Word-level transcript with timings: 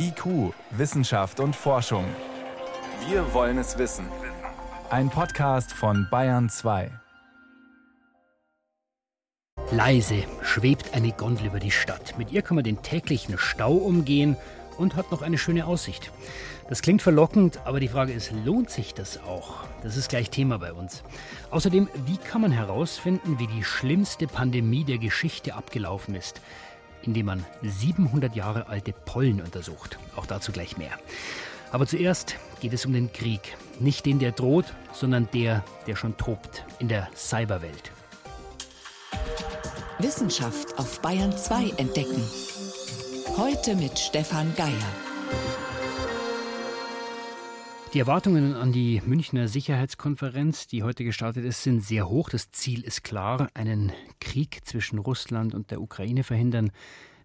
IQ, 0.00 0.54
Wissenschaft 0.70 1.40
und 1.40 1.56
Forschung. 1.56 2.04
Wir 3.08 3.34
wollen 3.34 3.58
es 3.58 3.78
wissen. 3.78 4.06
Ein 4.90 5.10
Podcast 5.10 5.72
von 5.72 6.06
Bayern 6.08 6.48
2. 6.48 6.90
Leise 9.72 10.22
schwebt 10.42 10.94
eine 10.94 11.10
Gondel 11.10 11.46
über 11.46 11.58
die 11.58 11.72
Stadt. 11.72 12.16
Mit 12.16 12.30
ihr 12.30 12.42
kann 12.42 12.54
man 12.54 12.64
den 12.64 12.80
täglichen 12.80 13.38
Stau 13.38 13.72
umgehen 13.72 14.36
und 14.76 14.94
hat 14.94 15.10
noch 15.10 15.22
eine 15.22 15.36
schöne 15.36 15.66
Aussicht. 15.66 16.12
Das 16.68 16.80
klingt 16.80 17.02
verlockend, 17.02 17.60
aber 17.64 17.80
die 17.80 17.88
Frage 17.88 18.12
ist, 18.12 18.30
lohnt 18.44 18.70
sich 18.70 18.94
das 18.94 19.18
auch? 19.24 19.64
Das 19.82 19.96
ist 19.96 20.10
gleich 20.10 20.30
Thema 20.30 20.58
bei 20.58 20.72
uns. 20.72 21.02
Außerdem, 21.50 21.88
wie 22.06 22.18
kann 22.18 22.42
man 22.42 22.52
herausfinden, 22.52 23.38
wie 23.40 23.48
die 23.48 23.64
schlimmste 23.64 24.28
Pandemie 24.28 24.84
der 24.84 24.98
Geschichte 24.98 25.54
abgelaufen 25.54 26.14
ist? 26.14 26.40
Indem 27.02 27.26
man 27.26 27.46
700 27.62 28.34
Jahre 28.34 28.68
alte 28.68 28.92
Pollen 28.92 29.40
untersucht. 29.40 29.98
Auch 30.16 30.26
dazu 30.26 30.52
gleich 30.52 30.76
mehr. 30.76 30.92
Aber 31.70 31.86
zuerst 31.86 32.36
geht 32.60 32.72
es 32.72 32.86
um 32.86 32.92
den 32.92 33.12
Krieg. 33.12 33.56
Nicht 33.78 34.06
den, 34.06 34.18
der 34.18 34.32
droht, 34.32 34.66
sondern 34.92 35.28
der, 35.32 35.64
der 35.86 35.96
schon 35.96 36.16
tobt 36.16 36.64
in 36.78 36.88
der 36.88 37.08
Cyberwelt. 37.14 37.92
Wissenschaft 39.98 40.78
auf 40.78 41.00
Bayern 41.00 41.36
2 41.36 41.74
entdecken. 41.76 42.22
Heute 43.36 43.74
mit 43.76 43.98
Stefan 43.98 44.54
Geier. 44.56 45.07
Die 47.94 48.00
Erwartungen 48.00 48.54
an 48.54 48.70
die 48.70 49.00
Münchner 49.06 49.48
Sicherheitskonferenz, 49.48 50.66
die 50.66 50.82
heute 50.82 51.04
gestartet 51.04 51.46
ist, 51.46 51.62
sind 51.62 51.82
sehr 51.82 52.06
hoch. 52.06 52.28
Das 52.28 52.50
Ziel 52.50 52.84
ist 52.84 53.02
klar, 53.02 53.48
einen 53.54 53.92
Krieg 54.20 54.60
zwischen 54.66 54.98
Russland 54.98 55.54
und 55.54 55.70
der 55.70 55.80
Ukraine 55.80 56.22
verhindern 56.22 56.70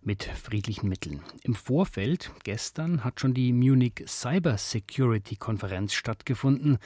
mit 0.01 0.23
friedlichen 0.23 0.87
Mitteln. 0.87 1.21
Im 1.43 1.53
Vorfeld, 1.53 2.31
gestern, 2.45 3.03
hat 3.03 3.19
schon 3.19 3.33
die 3.33 3.51
Munich 3.51 4.05
Cyber 4.07 4.57
Security 4.57 5.35
Konferenz 5.35 5.93
stattgefunden 5.93 6.77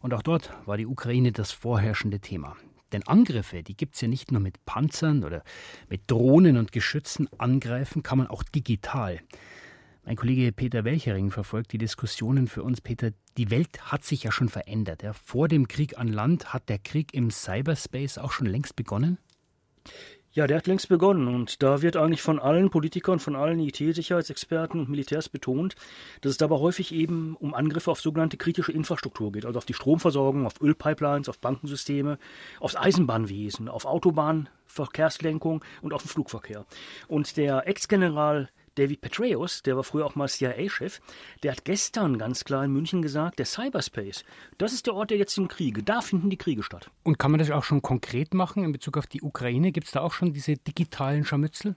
und 0.00 0.14
auch 0.14 0.22
dort 0.22 0.50
war 0.64 0.78
die 0.78 0.86
Ukraine 0.86 1.30
das 1.30 1.52
vorherrschende 1.52 2.20
Thema. 2.20 2.56
Denn 2.92 3.06
Angriffe, 3.06 3.62
die 3.62 3.76
gibt 3.76 3.96
es 3.96 4.00
ja 4.00 4.08
nicht 4.08 4.32
nur 4.32 4.40
mit 4.40 4.64
Panzern 4.64 5.22
oder 5.22 5.44
mit 5.90 6.10
Drohnen 6.10 6.56
und 6.56 6.72
Geschützen. 6.72 7.28
Angreifen 7.36 8.02
kann 8.02 8.16
man 8.16 8.28
auch 8.28 8.42
digital. 8.42 9.20
Mein 10.08 10.16
Kollege 10.16 10.52
Peter 10.52 10.84
Welchering 10.84 11.30
verfolgt 11.30 11.70
die 11.74 11.76
Diskussionen 11.76 12.48
für 12.48 12.62
uns. 12.62 12.80
Peter, 12.80 13.10
die 13.36 13.50
Welt 13.50 13.92
hat 13.92 14.04
sich 14.04 14.22
ja 14.22 14.32
schon 14.32 14.48
verändert. 14.48 15.04
Vor 15.12 15.48
dem 15.48 15.68
Krieg 15.68 15.98
an 15.98 16.08
Land 16.08 16.54
hat 16.54 16.70
der 16.70 16.78
Krieg 16.78 17.12
im 17.12 17.30
Cyberspace 17.30 18.16
auch 18.16 18.32
schon 18.32 18.46
längst 18.46 18.74
begonnen? 18.74 19.18
Ja, 20.32 20.46
der 20.46 20.56
hat 20.56 20.66
längst 20.66 20.88
begonnen 20.88 21.28
und 21.28 21.62
da 21.62 21.82
wird 21.82 21.98
eigentlich 21.98 22.22
von 22.22 22.38
allen 22.38 22.70
Politikern, 22.70 23.18
von 23.18 23.36
allen 23.36 23.60
IT-Sicherheitsexperten 23.60 24.80
und 24.80 24.88
Militärs 24.88 25.28
betont, 25.28 25.74
dass 26.22 26.30
es 26.32 26.38
dabei 26.38 26.56
häufig 26.56 26.94
eben 26.94 27.36
um 27.36 27.52
Angriffe 27.52 27.90
auf 27.90 28.00
sogenannte 28.00 28.38
kritische 28.38 28.72
Infrastruktur 28.72 29.30
geht, 29.30 29.44
also 29.44 29.58
auf 29.58 29.66
die 29.66 29.74
Stromversorgung, 29.74 30.46
auf 30.46 30.58
Ölpipelines, 30.62 31.28
auf 31.28 31.38
Bankensysteme, 31.38 32.18
aufs 32.60 32.76
Eisenbahnwesen, 32.76 33.68
auf 33.68 33.84
Autobahnverkehrslenkung 33.84 35.62
und 35.82 35.92
auf 35.92 36.00
den 36.00 36.08
Flugverkehr. 36.08 36.64
Und 37.08 37.36
der 37.36 37.68
Ex-General 37.68 38.48
David 38.78 39.00
Petraeus, 39.00 39.62
der 39.62 39.76
war 39.76 39.82
früher 39.82 40.06
auch 40.06 40.14
mal 40.14 40.28
CIA-Chef, 40.28 41.00
der 41.42 41.52
hat 41.52 41.64
gestern 41.64 42.16
ganz 42.16 42.44
klar 42.44 42.64
in 42.64 42.72
München 42.72 43.02
gesagt, 43.02 43.38
der 43.38 43.46
Cyberspace, 43.46 44.24
das 44.56 44.72
ist 44.72 44.86
der 44.86 44.94
Ort 44.94 45.10
der 45.10 45.18
jetzigen 45.18 45.48
Kriege. 45.48 45.82
Da 45.82 46.00
finden 46.00 46.30
die 46.30 46.36
Kriege 46.36 46.62
statt. 46.62 46.90
Und 47.02 47.18
kann 47.18 47.32
man 47.32 47.38
das 47.38 47.50
auch 47.50 47.64
schon 47.64 47.82
konkret 47.82 48.34
machen 48.34 48.64
in 48.64 48.72
Bezug 48.72 48.96
auf 48.96 49.06
die 49.06 49.22
Ukraine? 49.22 49.72
Gibt 49.72 49.86
es 49.86 49.92
da 49.92 50.00
auch 50.00 50.12
schon 50.12 50.32
diese 50.32 50.56
digitalen 50.56 51.24
Scharmützel? 51.24 51.74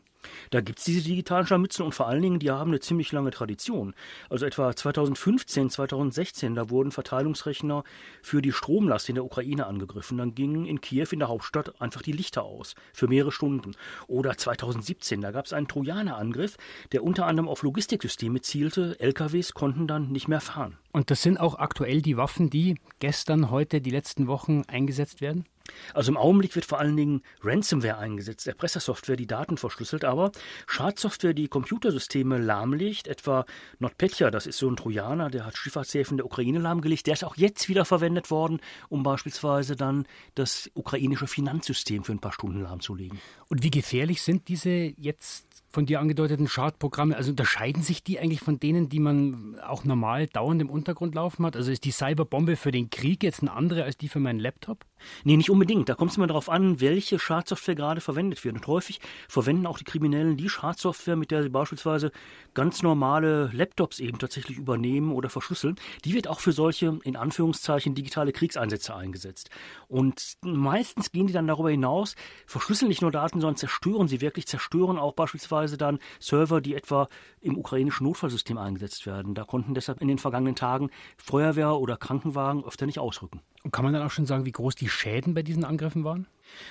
Da 0.50 0.62
gibt 0.62 0.80
es 0.80 0.86
diese 0.86 1.02
digitalen 1.02 1.48
Scharmützel 1.48 1.86
und 1.86 1.96
vor 1.96 2.08
allen 2.08 2.22
Dingen, 2.22 2.40
die 2.40 2.52
haben 2.52 2.72
eine 2.72 2.80
ziemlich 2.80 3.12
lange 3.12 3.32
Tradition. 3.32 3.94
Also 4.30 4.46
etwa 4.46 4.76
2015, 4.76 5.70
2016, 5.70 6.56
da 6.56 6.70
wurden 6.70 6.92
Verteilungsrechner 6.92 7.84
für 8.22 8.42
die 8.42 8.52
Stromlast 8.52 9.10
in 9.10 9.16
der 9.16 9.26
Ukraine 9.26 9.68
angegriffen. 9.68 10.18
Dann 10.18 10.36
gingen 10.36 10.66
in 10.66 10.82
Kiew, 10.82 11.08
in 11.12 11.20
der 11.20 11.30
Hauptstadt, 11.30 11.82
einfach 11.82 12.02
die 12.02 12.12
Lichter 12.12 12.44
aus 12.44 12.76
für 12.94 13.08
mehrere 13.08 13.32
Stunden. 13.32 13.74
Oder 14.08 14.38
2017, 14.38 15.22
da 15.22 15.32
gab 15.32 15.46
es 15.46 15.54
einen 15.54 15.68
Trojanerangriff, 15.68 16.58
der 16.92 17.04
unter 17.04 17.26
anderem 17.26 17.50
auf 17.50 17.64
Logistiksysteme 17.64 18.42
zielte. 18.42 19.00
LKWs 19.00 19.54
konnten 19.54 19.88
dann 19.88 20.12
nicht 20.12 20.28
mehr 20.28 20.42
fahren. 20.42 20.78
Und 20.92 21.10
das 21.10 21.22
sind 21.22 21.40
auch 21.40 21.56
aktuell 21.56 22.02
die 22.02 22.18
Waffen, 22.18 22.50
die 22.50 22.76
gestern, 23.00 23.50
heute, 23.50 23.82
die 23.82 23.92
letzten 23.92 24.28
Wochen 24.28 24.64
eingesetzt 24.68 25.22
werden? 25.22 25.46
Also 25.94 26.12
im 26.12 26.18
Augenblick 26.18 26.56
wird 26.56 26.66
vor 26.66 26.80
allen 26.80 26.96
Dingen 26.96 27.22
Ransomware 27.42 27.98
eingesetzt, 27.98 28.48
Erpressersoftware, 28.48 29.16
die 29.16 29.28
Daten 29.28 29.58
verschlüsselt, 29.58 30.06
aber 30.06 30.32
Schadsoftware, 30.68 31.34
die 31.34 31.48
Computersysteme 31.48 32.38
lahmlegt, 32.38 33.08
etwa 33.08 33.46
NotPetya, 33.80 34.32
das 34.32 34.48
ist 34.48 34.58
so 34.58 34.70
ein 34.70 34.76
Trojaner, 34.76 35.30
der 35.30 35.46
hat 35.46 35.58
Schifffahrtshäfen 35.58 36.18
der 36.18 36.26
Ukraine 36.26 36.60
lahmgelegt, 36.60 37.08
der 37.08 37.14
ist 37.14 37.24
auch 37.24 37.36
jetzt 37.36 37.70
wieder 37.70 37.86
verwendet 37.86 38.32
worden, 38.32 38.60
um 38.90 39.04
beispielsweise 39.04 39.76
dann 39.76 40.06
das 40.36 40.70
ukrainische 40.74 41.28
Finanzsystem 41.28 42.04
für 42.04 42.12
ein 42.12 42.20
paar 42.20 42.34
Stunden 42.34 42.62
lahmzulegen. 42.62 43.20
Und 43.48 43.64
wie 43.64 43.72
gefährlich 43.72 44.22
sind 44.22 44.48
diese 44.48 44.70
jetzt 44.70 45.61
von 45.72 45.86
dir 45.86 46.00
angedeuteten 46.00 46.48
Schadprogramme, 46.48 47.16
also 47.16 47.32
unterscheiden 47.32 47.82
sich 47.82 48.04
die 48.04 48.20
eigentlich 48.20 48.42
von 48.42 48.60
denen, 48.60 48.90
die 48.90 49.00
man 49.00 49.58
auch 49.66 49.84
normal 49.84 50.28
dauernd 50.28 50.62
im 50.62 50.70
Untergrund 50.70 51.16
laufen 51.16 51.46
hat? 51.46 51.56
Also 51.56 51.72
ist 51.72 51.86
die 51.86 51.92
Cyberbombe 51.92 52.56
für 52.56 52.72
den 52.72 52.90
Krieg 52.90 53.24
jetzt 53.24 53.42
eine 53.42 53.54
andere 53.54 53.84
als 53.84 53.98
die 53.98 54.10
für 54.10 54.20
meinen 54.20 54.40
Laptop? 54.40 54.86
Nee, 55.24 55.38
nicht 55.38 55.50
unbedingt. 55.50 55.90
Da 55.90 55.96
kommt 55.96 56.12
es 56.12 56.18
immer 56.18 56.28
darauf 56.28 56.50
an, 56.50 56.80
welche 56.80 57.20
Schadsoftware 57.20 57.76
gerade 57.76 58.02
verwendet 58.02 58.44
wird. 58.44 58.56
Und 58.56 58.68
häufig 58.68 59.00
verwenden 59.28 59.66
auch 59.66 59.78
die 59.78 59.84
Kriminellen 59.84 60.38
die 60.38 60.50
Schadsoftware, 60.50 61.16
mit 61.16 61.32
der 61.32 61.44
sie 61.44 61.50
beispielsweise 61.50 62.12
ganz 62.54 62.84
normale 62.84 63.50
Laptops 63.54 64.00
eben 64.00 64.20
tatsächlich 64.20 64.58
übernehmen 64.58 65.12
oder 65.12 65.30
verschlüsseln. 65.30 65.76
Die 66.06 66.14
wird 66.14 66.28
auch 66.28 66.40
für 66.40 66.52
solche, 66.52 67.00
in 67.04 67.16
Anführungszeichen, 67.16 67.96
digitale 67.96 68.32
Kriegseinsätze 68.32 68.96
eingesetzt. 68.96 69.50
Und 69.88 70.38
meistens 70.42 71.12
gehen 71.12 71.28
die 71.28 71.34
dann 71.34 71.48
darüber 71.48 71.72
hinaus, 71.72 72.16
verschlüsseln 72.46 72.90
nicht 72.90 73.02
nur 73.02 73.12
Daten, 73.12 73.42
sondern 73.42 73.58
zerstören 73.58 74.08
sie 74.08 74.22
wirklich, 74.22 74.48
zerstören 74.48 75.00
auch 75.00 75.14
beispielsweise 75.14 75.61
dann 75.78 76.00
Server, 76.20 76.62
die 76.62 76.76
etwa 76.76 77.08
im 77.42 77.58
ukrainischen 77.58 78.06
Notfallsystem 78.06 78.58
eingesetzt 78.58 79.06
werden. 79.06 79.36
Da 79.36 79.44
konnten 79.44 79.74
deshalb 79.74 80.02
in 80.02 80.08
den 80.08 80.18
vergangenen 80.18 80.56
Tagen 80.56 80.90
Feuerwehr 81.18 81.76
oder 81.76 81.98
Krankenwagen 81.98 82.64
öfter 82.64 82.86
nicht 82.86 83.00
ausrücken. 83.00 83.42
Und 83.64 83.72
kann 83.72 83.84
man 83.84 83.94
dann 83.94 84.04
auch 84.04 84.12
schon 84.12 84.26
sagen, 84.26 84.46
wie 84.46 84.52
groß 84.52 84.76
die 84.76 84.90
Schäden 84.90 85.34
bei 85.34 85.44
diesen 85.44 85.66
Angriffen 85.66 86.04
waren? 86.04 86.28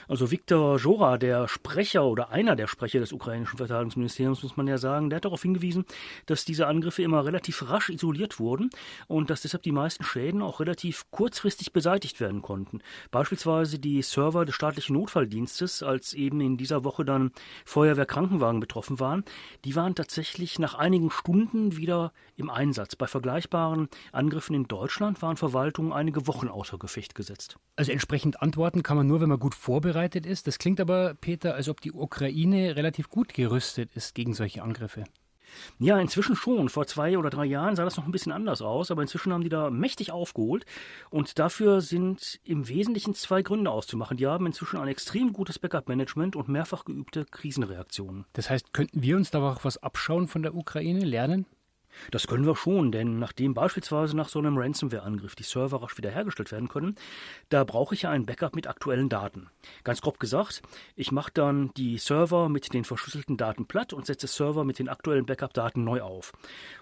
Also 0.08 0.30
Viktor 0.30 0.78
Jora, 0.78 1.18
der 1.18 1.48
Sprecher 1.48 2.04
oder 2.04 2.30
einer 2.30 2.56
der 2.56 2.66
Sprecher 2.66 3.00
des 3.00 3.12
ukrainischen 3.12 3.58
Verteidigungsministeriums, 3.58 4.42
muss 4.42 4.56
man 4.56 4.66
ja 4.66 4.78
sagen, 4.78 5.10
der 5.10 5.16
hat 5.16 5.24
darauf 5.24 5.42
hingewiesen, 5.42 5.84
dass 6.26 6.44
diese 6.44 6.66
Angriffe 6.66 7.02
immer 7.02 7.24
relativ 7.24 7.68
rasch 7.68 7.90
isoliert 7.90 8.38
wurden 8.38 8.70
und 9.08 9.30
dass 9.30 9.42
deshalb 9.42 9.62
die 9.62 9.72
meisten 9.72 10.04
Schäden 10.04 10.42
auch 10.42 10.60
relativ 10.60 11.10
kurzfristig 11.10 11.72
beseitigt 11.72 12.20
werden 12.20 12.42
konnten. 12.42 12.80
Beispielsweise 13.10 13.78
die 13.78 14.02
Server 14.02 14.44
des 14.44 14.54
staatlichen 14.54 14.94
Notfalldienstes, 14.94 15.82
als 15.82 16.12
eben 16.14 16.40
in 16.40 16.56
dieser 16.56 16.84
Woche 16.84 17.04
dann 17.04 17.30
Feuerwehrkrankenwagen 17.64 18.60
betroffen 18.60 19.00
waren, 19.00 19.24
die 19.64 19.76
waren 19.76 19.94
tatsächlich 19.94 20.58
nach 20.58 20.74
einigen 20.74 21.10
Stunden 21.10 21.76
wieder 21.76 22.12
im 22.36 22.50
Einsatz. 22.50 22.96
Bei 22.96 23.06
vergleichbaren 23.06 23.88
Angriffen 24.12 24.54
in 24.54 24.68
Deutschland 24.68 25.22
waren 25.22 25.36
Verwaltungen 25.36 25.92
einige 25.92 26.26
Wochen 26.26 26.48
außer 26.48 26.78
Gefecht 26.78 27.14
gesetzt. 27.14 27.56
Also 27.76 27.92
entsprechend 27.92 28.42
antworten 28.42 28.82
kann 28.82 28.96
man 28.96 29.06
nur, 29.06 29.20
wenn 29.20 29.28
man 29.28 29.38
gut 29.38 29.54
vorbereitet 29.54 29.69
ist. 30.26 30.46
Das 30.46 30.58
klingt 30.58 30.80
aber, 30.80 31.14
Peter, 31.14 31.54
als 31.54 31.68
ob 31.68 31.80
die 31.80 31.92
Ukraine 31.92 32.76
relativ 32.76 33.08
gut 33.08 33.34
gerüstet 33.34 33.90
ist 33.94 34.14
gegen 34.14 34.34
solche 34.34 34.62
Angriffe. 34.62 35.04
Ja, 35.78 35.98
inzwischen 35.98 36.36
schon. 36.36 36.68
Vor 36.68 36.86
zwei 36.86 37.18
oder 37.18 37.30
drei 37.30 37.44
Jahren 37.44 37.76
sah 37.76 37.84
das 37.84 37.96
noch 37.96 38.04
ein 38.04 38.12
bisschen 38.12 38.32
anders 38.32 38.62
aus, 38.62 38.90
aber 38.90 39.02
inzwischen 39.02 39.32
haben 39.32 39.42
die 39.42 39.48
da 39.48 39.70
mächtig 39.70 40.12
aufgeholt. 40.12 40.64
Und 41.10 41.38
dafür 41.38 41.80
sind 41.80 42.40
im 42.44 42.68
Wesentlichen 42.68 43.14
zwei 43.14 43.42
Gründe 43.42 43.70
auszumachen. 43.70 44.16
Die 44.16 44.26
haben 44.26 44.46
inzwischen 44.46 44.78
ein 44.78 44.88
extrem 44.88 45.32
gutes 45.32 45.58
Backup-Management 45.58 46.36
und 46.36 46.48
mehrfach 46.48 46.84
geübte 46.84 47.24
Krisenreaktionen. 47.24 48.26
Das 48.32 48.50
heißt, 48.50 48.72
könnten 48.72 49.02
wir 49.02 49.16
uns 49.16 49.30
da 49.30 49.40
auch 49.40 49.64
was 49.64 49.78
abschauen 49.78 50.28
von 50.28 50.42
der 50.42 50.54
Ukraine, 50.54 51.04
lernen? 51.04 51.46
Das 52.10 52.26
können 52.26 52.46
wir 52.46 52.56
schon, 52.56 52.92
denn 52.92 53.18
nachdem 53.18 53.54
beispielsweise 53.54 54.16
nach 54.16 54.28
so 54.28 54.38
einem 54.38 54.56
Ransomware-Angriff 54.56 55.34
die 55.34 55.42
Server 55.42 55.82
rasch 55.82 55.96
wiederhergestellt 55.96 56.52
werden 56.52 56.68
können, 56.68 56.96
da 57.48 57.64
brauche 57.64 57.94
ich 57.94 58.02
ja 58.02 58.10
ein 58.10 58.26
Backup 58.26 58.54
mit 58.54 58.66
aktuellen 58.66 59.08
Daten. 59.08 59.48
Ganz 59.84 60.00
grob 60.00 60.18
gesagt, 60.18 60.62
ich 60.96 61.12
mache 61.12 61.30
dann 61.32 61.72
die 61.76 61.98
Server 61.98 62.48
mit 62.48 62.72
den 62.72 62.84
verschlüsselten 62.84 63.36
Daten 63.36 63.66
platt 63.66 63.92
und 63.92 64.06
setze 64.06 64.26
Server 64.26 64.64
mit 64.64 64.78
den 64.78 64.88
aktuellen 64.88 65.26
Backup-Daten 65.26 65.84
neu 65.84 66.02
auf. 66.02 66.32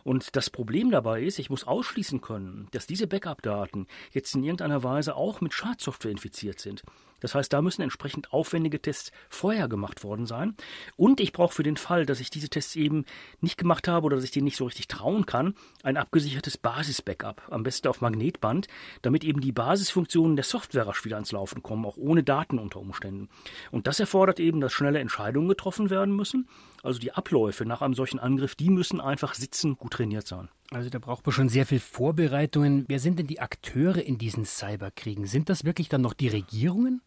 Und 0.04 0.36
das 0.36 0.50
Problem 0.50 0.90
dabei 0.90 1.22
ist, 1.22 1.38
ich 1.38 1.50
muss 1.50 1.64
ausschließen 1.64 2.20
können, 2.20 2.68
dass 2.72 2.86
diese 2.86 3.06
Backup-Daten 3.06 3.86
jetzt 4.12 4.34
in 4.34 4.44
irgendeiner 4.44 4.82
Weise 4.82 5.16
auch 5.16 5.40
mit 5.40 5.54
Schadsoftware 5.54 6.12
infiziert 6.12 6.60
sind. 6.60 6.82
Das 7.20 7.34
heißt, 7.34 7.52
da 7.52 7.62
müssen 7.62 7.82
entsprechend 7.82 8.32
aufwendige 8.32 8.80
Tests 8.80 9.12
vorher 9.28 9.68
gemacht 9.68 10.04
worden 10.04 10.26
sein. 10.26 10.54
Und 10.96 11.20
ich 11.20 11.32
brauche 11.32 11.54
für 11.54 11.62
den 11.62 11.76
Fall, 11.76 12.06
dass 12.06 12.20
ich 12.20 12.30
diese 12.30 12.48
Tests 12.48 12.76
eben 12.76 13.04
nicht 13.40 13.58
gemacht 13.58 13.88
habe 13.88 14.06
oder 14.06 14.16
dass 14.16 14.24
ich 14.24 14.30
denen 14.30 14.44
nicht 14.44 14.56
so 14.56 14.64
richtig 14.64 14.88
trauen 14.88 15.26
kann, 15.26 15.54
ein 15.82 15.96
abgesichertes 15.96 16.58
Basis-Backup, 16.58 17.42
am 17.50 17.62
besten 17.62 17.88
auf 17.88 18.00
Magnetband, 18.00 18.68
damit 19.02 19.24
eben 19.24 19.40
die 19.40 19.52
Basisfunktionen 19.52 20.36
der 20.36 20.44
Software 20.44 20.86
rasch 20.86 21.04
wieder 21.04 21.16
ans 21.16 21.32
Laufen 21.32 21.62
kommen, 21.62 21.84
auch 21.84 21.96
ohne 21.96 22.22
Daten 22.22 22.58
unter 22.58 22.80
Umständen. 22.80 23.28
Und 23.70 23.86
das 23.86 24.00
erfordert 24.00 24.40
eben, 24.40 24.60
dass 24.60 24.72
schnelle 24.72 24.98
Entscheidungen 24.98 25.48
getroffen 25.48 25.90
werden 25.90 26.14
müssen. 26.14 26.48
Also 26.82 27.00
die 27.00 27.12
Abläufe 27.12 27.64
nach 27.64 27.82
einem 27.82 27.94
solchen 27.94 28.18
Angriff, 28.18 28.54
die 28.54 28.70
müssen 28.70 29.00
einfach 29.00 29.34
sitzen, 29.34 29.76
gut 29.76 29.94
trainiert 29.94 30.26
sein. 30.26 30.48
Also 30.70 30.90
da 30.90 30.98
braucht 30.98 31.24
man 31.26 31.32
schon 31.32 31.48
sehr 31.48 31.66
viel 31.66 31.80
Vorbereitungen. 31.80 32.84
Wer 32.88 33.00
sind 33.00 33.18
denn 33.18 33.26
die 33.26 33.40
Akteure 33.40 34.02
in 34.02 34.18
diesen 34.18 34.44
Cyberkriegen? 34.44 35.26
Sind 35.26 35.48
das 35.48 35.64
wirklich 35.64 35.88
dann 35.88 36.02
noch 36.02 36.12
die 36.12 36.28
Regierungen? 36.28 37.00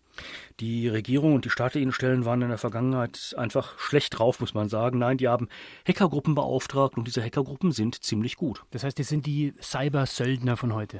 Die 0.60 0.88
Regierung 0.88 1.34
und 1.34 1.46
die 1.46 1.50
staatlichen 1.50 1.92
Stellen 1.92 2.26
waren 2.26 2.42
in 2.42 2.50
der 2.50 2.58
Vergangenheit 2.58 3.34
einfach 3.38 3.80
schlecht 3.80 4.18
drauf, 4.18 4.40
muss 4.40 4.54
man 4.54 4.70
sagen. 4.70 5.00
Nein, 5.00 5.18
die 5.18 5.28
haben 5.28 5.50
Hackergruppen 5.88 6.36
beauftragt 6.36 6.98
und 6.98 7.08
diese 7.08 7.24
Hackergruppen 7.24 7.72
sind 7.72 8.04
ziemlich 8.04 8.36
gut. 8.36 8.64
Das 8.72 8.84
heißt, 8.84 8.98
die 8.98 9.04
sind 9.04 9.26
die 9.26 9.54
Cyber-Söldner 9.62 10.58
von 10.58 10.74
heute. 10.74 11.00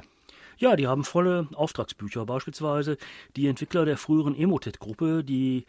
Ja, 0.58 0.76
die 0.76 0.86
haben 0.86 1.04
volle 1.04 1.48
Auftragsbücher. 1.54 2.26
Beispielsweise 2.26 2.96
die 3.36 3.48
Entwickler 3.48 3.84
der 3.84 3.96
früheren 3.96 4.36
Emotet-Gruppe, 4.36 5.24
die 5.24 5.64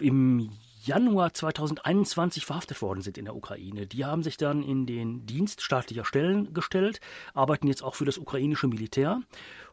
im 0.00 0.50
Januar 0.82 1.34
2021 1.34 2.46
verhaftet 2.46 2.80
worden 2.80 3.02
sind 3.02 3.18
in 3.18 3.26
der 3.26 3.36
Ukraine. 3.36 3.86
Die 3.86 4.04
haben 4.04 4.22
sich 4.22 4.36
dann 4.36 4.62
in 4.62 4.86
den 4.86 5.26
Dienst 5.26 5.62
staatlicher 5.62 6.04
Stellen 6.04 6.54
gestellt, 6.54 7.00
arbeiten 7.34 7.66
jetzt 7.66 7.82
auch 7.82 7.94
für 7.94 8.04
das 8.04 8.18
ukrainische 8.18 8.66
Militär 8.66 9.20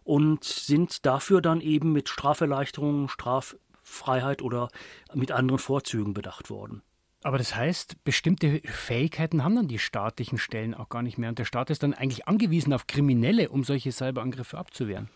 und 0.04 0.44
sind 0.44 1.06
dafür 1.06 1.42
dann 1.42 1.62
eben 1.62 1.94
mit 1.94 2.10
Straferleichterungen, 2.10 3.08
Straffreiheit 3.08 4.42
oder 4.42 4.70
mit 5.14 5.32
anderen 5.32 5.60
Vorzügen 5.60 6.14
bedacht 6.14 6.50
worden. 6.50 6.82
Aber 7.24 7.38
das 7.38 7.56
heißt, 7.56 8.04
bestimmte 8.04 8.62
Fähigkeiten 8.66 9.44
haben 9.44 9.56
dann 9.56 9.68
die 9.68 9.80
staatlichen 9.80 10.38
Stellen 10.38 10.74
auch 10.74 10.90
gar 10.90 11.02
nicht 11.02 11.18
mehr. 11.18 11.30
Und 11.30 11.40
der 11.40 11.46
Staat 11.46 11.70
ist 11.70 11.84
dann 11.84 11.94
eigentlich 11.94 12.28
angewiesen 12.28 12.74
auf 12.74 12.88
Kriminelle, 12.88 13.50
um 13.50 13.64
solche 13.64 13.92
Cyberangriffe 13.92 14.58
abzuwehren. 14.58 15.10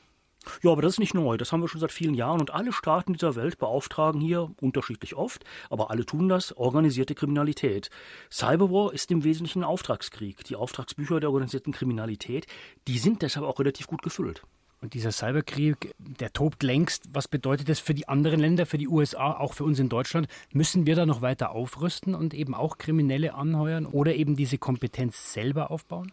Ja, 0.64 0.72
aber 0.72 0.82
das 0.82 0.94
ist 0.94 1.00
nicht 1.00 1.14
neu. 1.14 1.38
Das 1.38 1.52
haben 1.52 1.62
wir 1.62 1.68
schon 1.68 1.82
seit 1.82 1.92
vielen 1.92 2.16
Jahren 2.16 2.40
und 2.40 2.52
alle 2.52 2.74
Staaten 2.74 3.14
dieser 3.14 3.36
Welt 3.36 3.58
beauftragen 3.60 4.20
hier 4.20 4.52
unterschiedlich 4.60 5.16
oft, 5.16 5.44
aber 5.70 5.92
alle 5.92 6.06
tun 6.06 6.30
das, 6.30 6.56
organisierte 6.58 7.16
Kriminalität. 7.16 7.90
Cyberwar 8.32 8.94
ist 8.94 9.12
im 9.12 9.24
Wesentlichen 9.24 9.60
ein 9.60 9.66
Auftragskrieg. 9.66 10.44
Die 10.46 10.56
Auftragsbücher 10.56 11.20
der 11.20 11.30
organisierten 11.30 11.74
Kriminalität, 11.74 12.48
die 12.88 12.98
sind 12.98 13.22
deshalb 13.22 13.46
auch 13.46 13.60
relativ 13.60 13.88
gut 13.88 14.02
gefüllt. 14.02 14.44
Und 14.82 14.96
dieser 14.96 15.12
Cyberkrieg, 15.12 15.94
der 16.00 16.34
tobt 16.34 16.64
längst. 16.64 17.04
Was 17.14 17.28
bedeutet 17.28 17.70
das 17.70 17.80
für 17.80 17.94
die 17.94 18.08
anderen 18.08 18.40
Länder, 18.40 18.66
für 18.66 18.80
die 18.80 18.88
USA, 18.88 19.34
auch 19.34 19.54
für 19.54 19.64
uns 19.64 19.78
in 19.78 19.90
Deutschland? 19.90 20.28
Müssen 20.54 20.88
wir 20.88 20.96
da 20.96 21.06
noch 21.06 21.22
weiter 21.22 21.52
aufrüsten 21.52 22.16
und 22.16 22.34
eben 22.34 22.56
auch 22.56 22.80
Kriminelle 22.80 23.36
anheuern 23.36 23.86
oder 23.86 24.16
eben 24.16 24.36
diese 24.36 24.58
Kompetenz 24.58 25.34
selber 25.34 25.70
aufbauen? 25.70 26.12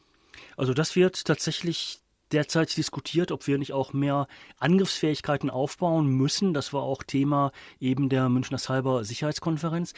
Also 0.59 0.75
das 0.75 0.97
wird 0.97 1.25
tatsächlich 1.25 2.03
derzeit 2.33 2.77
diskutiert, 2.77 3.33
ob 3.33 3.47
wir 3.47 3.59
nicht 3.59 3.73
auch 3.73 3.93
mehr 3.93 4.27
Angriffsfähigkeiten 4.59 5.51
aufbauen 5.51 6.07
müssen. 6.09 6.55
Das 6.55 6.73
war 6.73 6.83
auch 6.83 7.03
Thema 7.03 7.53
eben 7.81 8.09
der 8.09 8.29
Münchner 8.29 8.59
Cyber-Sicherheitskonferenz. 8.59 9.95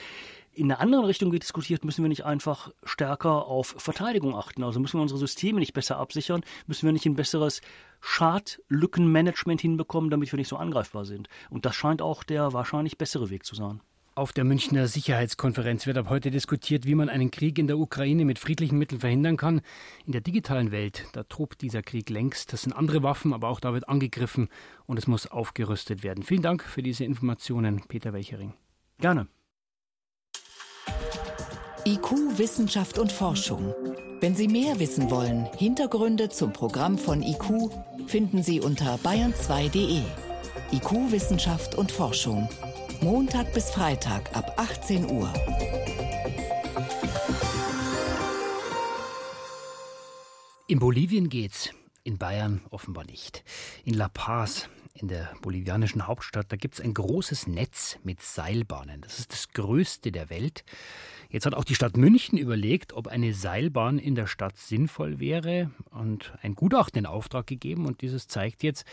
In 0.53 0.71
einer 0.71 0.81
anderen 0.81 1.05
Richtung 1.05 1.33
wird 1.33 1.45
diskutiert, 1.45 1.85
müssen 1.85 2.03
wir 2.03 2.09
nicht 2.09 2.25
einfach 2.25 2.73
stärker 2.83 3.47
auf 3.47 3.75
Verteidigung 3.79 4.35
achten. 4.35 4.65
Also 4.65 4.81
müssen 4.81 4.99
wir 4.99 5.03
unsere 5.03 5.21
Systeme 5.21 5.61
nicht 5.61 5.73
besser 5.73 5.99
absichern, 5.99 6.43
müssen 6.67 6.87
wir 6.87 6.93
nicht 6.93 7.07
ein 7.07 7.15
besseres 7.15 7.61
Schadlückenmanagement 8.01 9.61
hinbekommen, 9.61 10.11
damit 10.11 10.33
wir 10.33 10.37
nicht 10.39 10.49
so 10.49 10.57
angreifbar 10.57 11.05
sind. 11.05 11.29
Und 11.51 11.67
das 11.67 11.77
scheint 11.77 12.03
auch 12.03 12.25
der 12.25 12.53
wahrscheinlich 12.53 12.99
bessere 12.99 13.31
Weg 13.31 13.45
zu 13.45 13.55
sein. 13.55 13.81
Auf 14.17 14.33
der 14.33 14.45
Münchner 14.45 14.89
Sicherheitskonferenz 14.89 15.87
wird 15.87 15.97
ab 15.97 16.09
heute 16.09 16.33
diskutiert, 16.33 16.85
wie 16.85 16.97
man 16.97 17.09
einen 17.09 17.31
Krieg 17.31 17.59
in 17.59 17.69
der 17.69 17.79
Ukraine 17.79 18.25
mit 18.25 18.41
friedlichen 18.41 18.77
Mitteln 18.77 19.01
verhindern 19.01 19.37
kann. 19.37 19.61
In 20.05 20.13
der 20.13 20.21
digitalen 20.21 20.73
Welt, 20.73 21.07
da 21.13 21.23
tobt 21.23 21.63
dieser 21.63 21.83
Krieg 21.83 22.11
längst. 22.11 22.53
Das 22.53 22.63
sind 22.63 22.73
andere 22.73 23.05
Waffen, 23.05 23.33
aber 23.33 23.49
auch 23.49 23.61
da 23.61 23.73
wird 23.73 23.89
angegriffen 23.89 24.49
und 24.87 24.99
es 24.99 25.07
muss 25.07 25.29
aufgerüstet 25.29 26.03
werden. 26.03 26.25
Vielen 26.25 26.43
Dank 26.43 26.65
für 26.65 26.83
diese 26.83 27.05
Informationen, 27.05 27.83
Peter 27.87 28.13
Welchering. 28.13 28.53
Gerne. 28.99 29.29
IQ, 31.87 32.37
Wissenschaft 32.37 32.99
und 32.99 33.13
Forschung. 33.13 33.75
Wenn 34.21 34.35
Sie 34.35 34.49
mehr 34.49 34.79
wissen 34.81 35.09
wollen, 35.11 35.47
Hintergründe 35.57 36.29
zum 36.29 36.53
Programm 36.53 36.99
von 36.99 37.23
IQ 37.23 37.71
finden 38.07 38.43
Sie 38.43 38.61
unter 38.61 38.97
bayern2.de. 38.97 40.03
IQ, 40.73 41.13
Wissenschaft 41.13 41.77
und 41.77 41.91
Forschung. 41.91 42.49
Montag 43.03 43.55
bis 43.55 43.71
Freitag 43.71 44.37
ab 44.37 44.53
18 44.59 45.11
Uhr. 45.11 45.33
In 50.67 50.79
Bolivien 50.79 51.31
geht's, 51.31 51.71
in 52.05 52.19
Bayern 52.19 52.61
offenbar 52.69 53.05
nicht. 53.05 53.43
In 53.87 53.95
La 53.95 54.09
Paz, 54.09 54.69
in 54.93 55.09
der 55.09 55.33
bolivianischen 55.41 56.07
Hauptstadt, 56.07 56.53
da 56.53 56.57
gibt 56.57 56.75
es 56.75 56.81
ein 56.83 56.93
großes 56.93 57.47
Netz 57.47 57.99
mit 58.05 58.21
Seilbahnen. 58.21 59.01
Das 59.01 59.19
ist 59.19 59.33
das 59.33 59.49
größte 59.49 60.13
der 60.13 60.29
Welt. 60.29 60.63
Jetzt 61.31 61.47
hat 61.47 61.55
auch 61.55 61.65
die 61.65 61.77
Stadt 61.77 61.97
München 61.97 62.37
überlegt, 62.37 62.93
ob 62.93 63.07
eine 63.07 63.33
Seilbahn 63.35 63.99
in 63.99 64.17
der 64.17 64.27
Stadt 64.27 64.57
sinnvoll 64.57 65.21
wäre 65.21 65.71
und 65.91 66.33
ein 66.43 66.57
Gutachten 66.57 66.99
in 66.99 67.07
Auftrag 67.07 67.47
gegeben. 67.47 67.87
Und 67.87 68.03
dieses 68.03 68.27
zeigt 68.27 68.65
jetzt, 68.65 68.85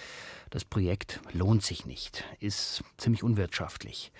das 0.51 0.63
Projekt 0.63 1.19
lohnt 1.33 1.63
sich 1.63 1.87
nicht, 1.87 2.23
ist 2.39 2.83
ziemlich 2.97 3.23
unwirtschaftlich. 3.23 4.11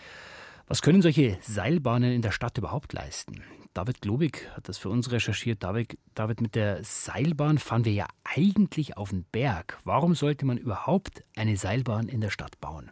Was 0.65 0.81
können 0.81 1.03
solche 1.03 1.37
Seilbahnen 1.41 2.11
in 2.11 2.23
der 2.23 2.31
Stadt 2.31 2.57
überhaupt 2.57 2.91
leisten? 2.91 3.43
David 3.75 4.01
Globig 4.01 4.49
hat 4.55 4.67
das 4.67 4.79
für 4.79 4.89
uns 4.89 5.11
recherchiert. 5.11 5.61
David, 5.61 5.99
David, 6.15 6.41
mit 6.41 6.55
der 6.55 6.83
Seilbahn 6.83 7.59
fahren 7.59 7.85
wir 7.85 7.93
ja 7.93 8.07
eigentlich 8.23 8.97
auf 8.97 9.11
den 9.11 9.25
Berg. 9.31 9.77
Warum 9.83 10.15
sollte 10.15 10.47
man 10.47 10.57
überhaupt 10.57 11.23
eine 11.35 11.55
Seilbahn 11.55 12.07
in 12.07 12.19
der 12.19 12.31
Stadt 12.31 12.59
bauen? 12.59 12.91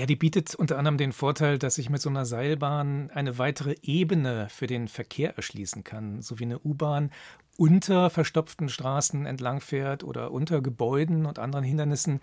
Ja, 0.00 0.06
die 0.06 0.16
bietet 0.16 0.54
unter 0.54 0.78
anderem 0.78 0.96
den 0.96 1.12
Vorteil, 1.12 1.58
dass 1.58 1.76
ich 1.76 1.90
mit 1.90 2.00
so 2.00 2.08
einer 2.08 2.24
Seilbahn 2.24 3.10
eine 3.10 3.36
weitere 3.36 3.74
Ebene 3.82 4.48
für 4.48 4.66
den 4.66 4.88
Verkehr 4.88 5.36
erschließen 5.36 5.84
kann, 5.84 6.22
so 6.22 6.38
wie 6.38 6.44
eine 6.44 6.58
U-Bahn 6.58 7.10
unter 7.58 8.08
verstopften 8.08 8.70
Straßen 8.70 9.26
entlangfährt 9.26 10.02
oder 10.02 10.30
unter 10.30 10.62
Gebäuden 10.62 11.26
und 11.26 11.38
anderen 11.38 11.66
Hindernissen. 11.66 12.22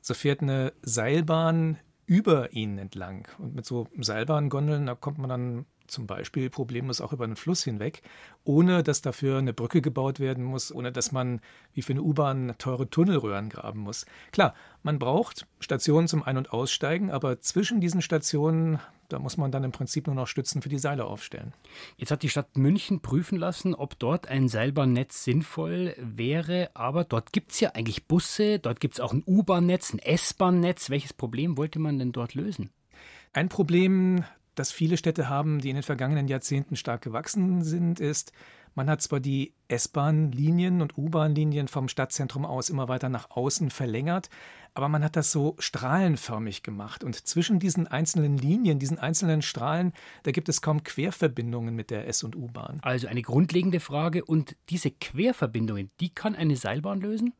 So 0.00 0.14
fährt 0.14 0.42
eine 0.42 0.72
Seilbahn 0.82 1.78
über 2.06 2.52
ihnen 2.52 2.78
entlang. 2.78 3.26
Und 3.38 3.52
mit 3.52 3.66
so 3.66 3.88
Seilbahngondeln, 3.98 4.86
da 4.86 4.94
kommt 4.94 5.18
man 5.18 5.28
dann 5.28 5.66
zum 5.88 6.06
Beispiel 6.06 6.50
problemlos 6.50 7.00
auch 7.00 7.12
über 7.12 7.24
einen 7.24 7.36
Fluss 7.36 7.64
hinweg, 7.64 8.02
ohne 8.44 8.82
dass 8.82 9.02
dafür 9.02 9.38
eine 9.38 9.52
Brücke 9.52 9.80
gebaut 9.80 10.20
werden 10.20 10.44
muss, 10.44 10.72
ohne 10.72 10.92
dass 10.92 11.12
man 11.12 11.40
wie 11.74 11.82
für 11.82 11.92
eine 11.92 12.02
U-Bahn 12.02 12.54
teure 12.58 12.88
Tunnelröhren 12.88 13.48
graben 13.48 13.80
muss. 13.80 14.06
Klar, 14.32 14.54
man 14.82 14.98
braucht 14.98 15.46
Stationen 15.60 16.08
zum 16.08 16.22
Ein- 16.22 16.36
und 16.36 16.52
Aussteigen, 16.52 17.10
aber 17.10 17.40
zwischen 17.40 17.80
diesen 17.80 18.02
Stationen, 18.02 18.78
da 19.08 19.18
muss 19.18 19.36
man 19.36 19.50
dann 19.50 19.64
im 19.64 19.72
Prinzip 19.72 20.06
nur 20.06 20.16
noch 20.16 20.26
Stützen 20.26 20.62
für 20.62 20.68
die 20.68 20.78
Seile 20.78 21.04
aufstellen. 21.04 21.52
Jetzt 21.96 22.10
hat 22.10 22.22
die 22.22 22.28
Stadt 22.28 22.56
München 22.56 23.00
prüfen 23.00 23.38
lassen, 23.38 23.74
ob 23.74 23.98
dort 23.98 24.28
ein 24.28 24.48
Seilbahnnetz 24.48 25.24
sinnvoll 25.24 25.94
wäre, 25.98 26.70
aber 26.74 27.04
dort 27.04 27.32
gibt 27.32 27.52
es 27.52 27.60
ja 27.60 27.70
eigentlich 27.70 28.06
Busse, 28.06 28.58
dort 28.58 28.80
gibt 28.80 28.94
es 28.94 29.00
auch 29.00 29.12
ein 29.12 29.24
U-Bahn-Netz, 29.26 29.94
ein 29.94 29.98
S-Bahn-Netz. 29.98 30.90
Welches 30.90 31.12
Problem 31.12 31.56
wollte 31.56 31.78
man 31.78 31.98
denn 31.98 32.12
dort 32.12 32.34
lösen? 32.34 32.70
Ein 33.32 33.48
Problem, 33.48 34.24
das 34.58 34.72
viele 34.72 34.96
Städte 34.96 35.28
haben, 35.28 35.60
die 35.60 35.70
in 35.70 35.76
den 35.76 35.82
vergangenen 35.82 36.28
Jahrzehnten 36.28 36.76
stark 36.76 37.02
gewachsen 37.02 37.62
sind, 37.62 38.00
ist, 38.00 38.32
man 38.74 38.88
hat 38.88 39.02
zwar 39.02 39.18
die 39.18 39.54
S-Bahn-Linien 39.66 40.82
und 40.82 40.96
U-Bahn-Linien 40.96 41.66
vom 41.66 41.88
Stadtzentrum 41.88 42.44
aus 42.44 42.70
immer 42.70 42.86
weiter 42.86 43.08
nach 43.08 43.30
außen 43.30 43.70
verlängert, 43.70 44.30
aber 44.72 44.88
man 44.88 45.02
hat 45.02 45.16
das 45.16 45.32
so 45.32 45.56
strahlenförmig 45.58 46.62
gemacht. 46.62 47.02
Und 47.02 47.26
zwischen 47.26 47.58
diesen 47.58 47.88
einzelnen 47.88 48.38
Linien, 48.38 48.78
diesen 48.78 49.00
einzelnen 49.00 49.42
Strahlen, 49.42 49.92
da 50.22 50.30
gibt 50.30 50.48
es 50.48 50.62
kaum 50.62 50.84
Querverbindungen 50.84 51.74
mit 51.74 51.90
der 51.90 52.06
S- 52.06 52.22
und 52.22 52.36
U-Bahn. 52.36 52.78
Also 52.82 53.08
eine 53.08 53.22
grundlegende 53.22 53.80
Frage. 53.80 54.24
Und 54.24 54.54
diese 54.68 54.92
Querverbindungen, 54.92 55.90
die 55.98 56.10
kann 56.10 56.36
eine 56.36 56.54
Seilbahn 56.54 57.00
lösen? 57.00 57.34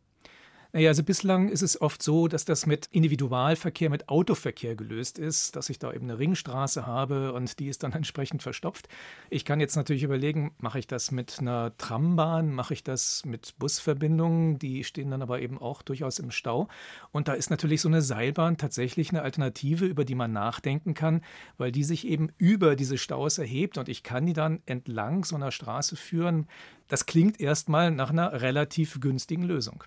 Naja, 0.74 0.90
also 0.90 1.02
bislang 1.02 1.48
ist 1.48 1.62
es 1.62 1.80
oft 1.80 2.02
so, 2.02 2.28
dass 2.28 2.44
das 2.44 2.66
mit 2.66 2.88
Individualverkehr, 2.90 3.88
mit 3.88 4.10
Autoverkehr 4.10 4.76
gelöst 4.76 5.18
ist, 5.18 5.56
dass 5.56 5.70
ich 5.70 5.78
da 5.78 5.94
eben 5.94 6.04
eine 6.04 6.18
Ringstraße 6.18 6.86
habe 6.86 7.32
und 7.32 7.58
die 7.58 7.68
ist 7.68 7.84
dann 7.84 7.92
entsprechend 7.94 8.42
verstopft. 8.42 8.86
Ich 9.30 9.46
kann 9.46 9.60
jetzt 9.60 9.76
natürlich 9.76 10.02
überlegen, 10.02 10.54
mache 10.58 10.78
ich 10.78 10.86
das 10.86 11.10
mit 11.10 11.38
einer 11.40 11.74
Trambahn, 11.78 12.52
mache 12.52 12.74
ich 12.74 12.84
das 12.84 13.24
mit 13.24 13.54
Busverbindungen, 13.58 14.58
die 14.58 14.84
stehen 14.84 15.10
dann 15.10 15.22
aber 15.22 15.40
eben 15.40 15.56
auch 15.58 15.80
durchaus 15.80 16.18
im 16.18 16.30
Stau. 16.30 16.68
Und 17.12 17.28
da 17.28 17.32
ist 17.32 17.48
natürlich 17.48 17.80
so 17.80 17.88
eine 17.88 18.02
Seilbahn 18.02 18.58
tatsächlich 18.58 19.08
eine 19.08 19.22
Alternative, 19.22 19.86
über 19.86 20.04
die 20.04 20.14
man 20.14 20.32
nachdenken 20.32 20.92
kann, 20.92 21.22
weil 21.56 21.72
die 21.72 21.84
sich 21.84 22.06
eben 22.06 22.28
über 22.36 22.76
diese 22.76 22.98
Staus 22.98 23.38
erhebt 23.38 23.78
und 23.78 23.88
ich 23.88 24.02
kann 24.02 24.26
die 24.26 24.34
dann 24.34 24.60
entlang 24.66 25.24
so 25.24 25.34
einer 25.34 25.50
Straße 25.50 25.96
führen. 25.96 26.46
Das 26.88 27.06
klingt 27.06 27.40
erstmal 27.40 27.90
nach 27.90 28.10
einer 28.10 28.42
relativ 28.42 29.00
günstigen 29.00 29.44
Lösung. 29.44 29.82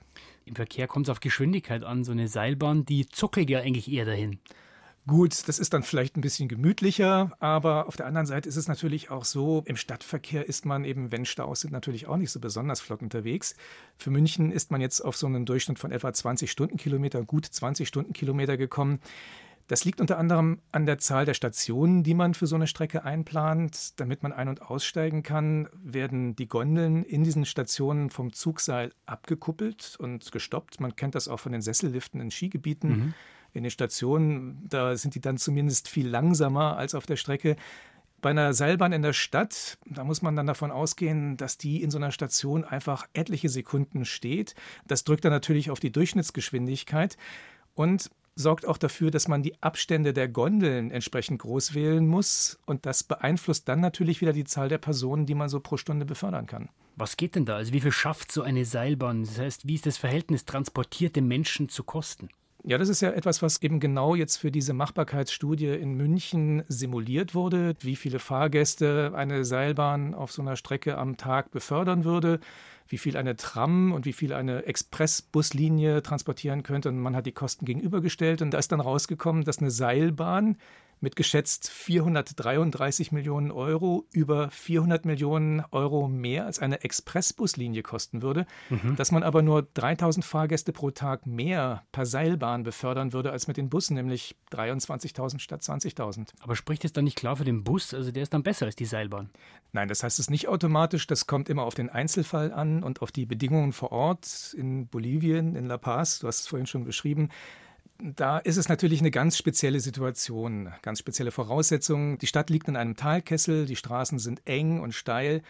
Im 0.46 0.56
Verkehr 0.56 0.88
kommt 0.88 1.08
es 1.08 1.10
auf 1.10 1.20
Geschwindigkeit 1.20 1.84
an. 1.84 2.04
So 2.04 2.12
eine 2.12 2.28
Seilbahn, 2.28 2.86
die 2.86 3.06
zuckelt 3.06 3.50
ja 3.50 3.60
eigentlich 3.60 3.92
eher 3.92 4.06
dahin. 4.06 4.40
Gut, 5.08 5.48
das 5.48 5.58
ist 5.58 5.74
dann 5.74 5.82
vielleicht 5.82 6.16
ein 6.16 6.22
bisschen 6.22 6.48
gemütlicher, 6.48 7.32
aber 7.40 7.88
auf 7.88 7.96
der 7.96 8.06
anderen 8.06 8.28
Seite 8.28 8.48
ist 8.48 8.56
es 8.56 8.68
natürlich 8.68 9.10
auch 9.10 9.26
so, 9.26 9.64
im 9.66 9.76
Stadtverkehr 9.76 10.48
ist 10.48 10.64
man 10.64 10.86
eben, 10.86 11.12
wenn 11.12 11.26
Staus 11.26 11.62
sind, 11.62 11.72
natürlich 11.72 12.06
auch 12.06 12.18
nicht 12.18 12.30
so 12.30 12.40
besonders 12.40 12.82
flott 12.82 13.02
unterwegs. 13.02 13.56
Für 13.98 14.12
München 14.12 14.52
ist 14.52 14.70
man 14.70 14.80
jetzt 14.80 15.02
auf 15.02 15.18
so 15.18 15.26
einen 15.26 15.48
Durchschnitt 15.48 15.80
von 15.80 15.92
etwa 15.92 16.14
20 16.14 16.52
Stundenkilometer, 16.52 17.24
gut 17.24 17.48
20 17.48 17.88
Stundenkilometer 17.88 18.58
gekommen. 18.58 19.00
Das 19.72 19.86
liegt 19.86 20.02
unter 20.02 20.18
anderem 20.18 20.60
an 20.74 20.86
der 20.86 20.98
Zahl 20.98 21.24
der 21.24 21.34
Stationen, 21.34 22.04
die 22.04 22.14
man 22.14 22.34
für 22.34 22.46
so 22.46 22.58
eine 22.58 22.68
Strecke 22.68 23.06
einplant. 23.06 23.98
Damit 24.02 24.22
man 24.22 24.34
ein- 24.34 24.50
und 24.50 24.62
aussteigen 24.62 25.24
kann, 25.24 25.70
werden 25.82 26.36
die 26.36 26.50
Gondeln 26.50 27.06
in 27.06 27.24
diesen 27.24 27.46
Stationen 27.46 28.10
vom 28.10 28.34
Zugseil 28.34 28.92
abgekuppelt 29.06 29.96
und 29.98 30.30
gestoppt. 30.34 30.82
Man 30.82 30.98
kennt 30.98 31.16
das 31.16 31.30
auch 31.30 31.40
von 31.40 31.54
den 31.54 31.62
Sesselliften 31.62 32.20
in 32.20 32.32
Skigebieten. 32.32 32.90
Mhm 32.90 33.14
in 33.54 33.64
den 33.64 33.72
Stationen, 33.72 34.66
da 34.70 34.96
sind 34.96 35.14
die 35.14 35.20
dann 35.20 35.36
zumindest 35.36 35.90
viel 35.90 36.08
langsamer 36.08 36.78
als 36.78 36.96
auf 36.96 37.06
der 37.06 37.18
Strecke. 37.18 37.58
Bei 38.22 38.30
einer 38.30 38.54
Seilbahn 38.54 38.94
in 38.94 39.02
der 39.02 39.12
Stadt, 39.12 39.78
da 39.86 40.06
muss 40.06 40.22
man 40.22 40.38
dann 40.38 40.48
davon 40.48 40.72
ausgehen, 40.72 41.36
dass 41.36 41.58
die 41.58 41.84
in 41.84 41.92
so 41.92 41.98
einer 41.98 42.14
Station 42.14 42.64
einfach 42.64 43.10
etliche 43.12 43.50
Sekunden 43.50 44.06
steht. 44.06 44.56
Das 44.88 45.04
drückt 45.04 45.26
dann 45.26 45.34
natürlich 45.34 45.70
auf 45.70 45.82
die 45.82 45.92
Durchschnittsgeschwindigkeit 45.92 47.18
und 47.76 48.10
sorgt 48.36 48.68
auch 48.68 48.78
dafür, 48.78 49.12
dass 49.12 49.28
man 49.28 49.44
die 49.44 49.62
Abstände 49.62 50.14
der 50.14 50.28
Gondeln 50.28 50.92
entsprechend 50.92 51.42
groß 51.42 51.74
wählen 51.74 52.08
muss. 52.08 52.60
Und 52.66 52.86
das 52.86 53.04
beeinflusst 53.04 53.68
dann 53.68 53.80
natürlich 53.80 54.22
wieder 54.22 54.34
die 54.34 54.46
Zahl 54.46 54.70
der 54.70 54.78
Personen, 54.78 55.26
die 55.26 55.36
man 55.36 55.50
so 55.50 55.60
pro 55.60 55.78
Stunde 55.78 56.06
befördern 56.06 56.48
kann. 56.48 56.70
Was 56.96 57.18
geht 57.18 57.36
denn 57.36 57.46
da? 57.46 57.56
Also 57.56 57.74
wie 57.74 57.82
viel 57.82 57.92
schafft 57.92 58.32
so 58.32 58.42
eine 58.42 58.66
Seilbahn? 58.66 59.24
Das 59.24 59.40
heißt, 59.40 59.68
wie 59.68 59.76
ist 59.76 59.86
das 59.86 59.98
Verhältnis 59.98 60.46
transportierte 60.46 61.22
Menschen 61.22 61.70
zu 61.70 61.84
Kosten? 61.84 62.30
Ja, 62.64 62.78
das 62.78 62.90
ist 62.90 63.02
ja 63.02 63.10
etwas, 63.10 63.42
was 63.42 63.62
eben 63.64 63.80
genau 63.80 64.14
jetzt 64.14 64.38
für 64.38 64.52
diese 64.52 64.74
Machbarkeitsstudie 64.74 65.70
in 65.70 65.96
München 65.96 66.64
simuliert 66.68 67.34
wurde, 67.34 67.74
wie 67.80 67.96
viele 67.96 68.20
Fahrgäste 68.20 69.14
eine 69.16 69.46
Seilbahn 69.46 70.14
auf 70.14 70.32
so 70.32 70.44
einer 70.44 70.56
Strecke 70.56 70.98
am 70.98 71.18
Tag 71.18 71.50
befördern 71.50 72.04
würde, 72.06 72.40
wie 72.88 72.98
viel 72.98 73.18
eine 73.18 73.36
Tram 73.36 73.92
und 73.92 74.06
wie 74.06 74.14
viel 74.14 74.34
eine 74.34 74.66
Expressbuslinie 74.66 76.02
transportieren 76.04 76.64
könnte. 76.64 76.90
Und 76.90 77.00
man 77.00 77.16
hat 77.16 77.26
die 77.26 77.32
Kosten 77.32 77.66
gegenübergestellt 77.66 78.42
und 78.42 78.52
da 78.52 78.58
ist 78.58 78.72
dann 78.72 78.82
rausgekommen, 78.82 79.44
dass 79.44 79.60
eine 79.60 79.72
Seilbahn 79.72 80.58
mit 81.02 81.16
geschätzt 81.16 81.70
433 81.70 83.12
Millionen 83.12 83.52
Euro 83.52 84.06
über 84.14 84.50
400 84.52 85.06
Millionen 85.06 85.64
Euro 85.72 86.08
mehr 86.08 86.46
als 86.46 86.60
eine 86.60 86.84
Expressbuslinie 86.84 87.82
kosten 87.82 88.22
würde, 88.22 88.46
mhm. 88.70 88.96
dass 88.96 89.12
man 89.12 89.24
aber 89.24 89.42
nur 89.42 89.64
3000 89.74 90.24
Fahrgäste 90.24 90.72
pro 90.72 90.92
Tag 90.92 91.26
mehr 91.26 91.84
per 91.92 92.06
Seilbahn 92.06 92.64
befördern 92.64 93.14
würde 93.14 93.32
als 93.32 93.48
mit 93.48 93.58
den 93.58 93.70
Bussen, 93.70 93.96
nämlich 93.96 94.36
23.000 94.52 95.40
statt 95.40 95.62
20.000. 95.62 96.30
Aber 96.40 96.56
spricht 96.56 96.86
es 96.86 96.94
dann 96.94 97.04
nicht 97.04 97.18
klar 97.18 97.36
für 97.36 97.46
den 97.46 97.64
Bus? 97.64 97.94
Also 97.94 98.12
der 98.12 98.24
ist 98.24 98.34
dann 98.34 98.44
besser 98.44 98.68
als 98.68 98.76
die 98.76 98.86
Seilbahn? 98.86 99.32
Nein, 99.74 99.88
das 99.88 100.04
heißt 100.04 100.20
es 100.20 100.30
nicht 100.30 100.48
automatisch. 100.48 101.08
Das 101.08 101.26
kommt 101.26 101.50
immer 101.50 101.64
auf 101.64 101.74
den 101.74 101.90
Einzelfall 101.90 102.54
an 102.54 102.71
und 102.80 103.02
auf 103.02 103.12
die 103.12 103.26
Bedingungen 103.26 103.74
vor 103.74 103.92
Ort 103.92 104.56
in 104.58 104.88
Bolivien, 104.88 105.56
in 105.56 105.66
La 105.68 105.78
Paz. 105.78 106.20
Du 106.20 106.28
hast 106.28 106.42
es 106.42 106.48
vorhin 106.48 106.68
schon 106.68 106.86
beschrieben 106.86 107.30
da 108.04 108.40
ist 108.40 108.58
es 108.58 108.68
natürlich 108.68 109.00
eine 109.00 109.12
ganz 109.12 109.38
spezielle 109.38 109.80
Situation, 109.80 110.72
ganz 110.82 111.00
spezielle 111.00 111.32
Voraussetzungen. 111.32 112.18
Die 112.18 112.28
Stadt 112.28 112.50
liegt 112.50 112.68
in 112.68 112.76
einem 112.76 112.96
Talkessel, 112.96 113.66
die 113.68 113.76
Straßen 113.76 114.18
sind 114.18 114.42
eng 114.46 114.80
und 114.80 114.94
steil. 114.94 115.44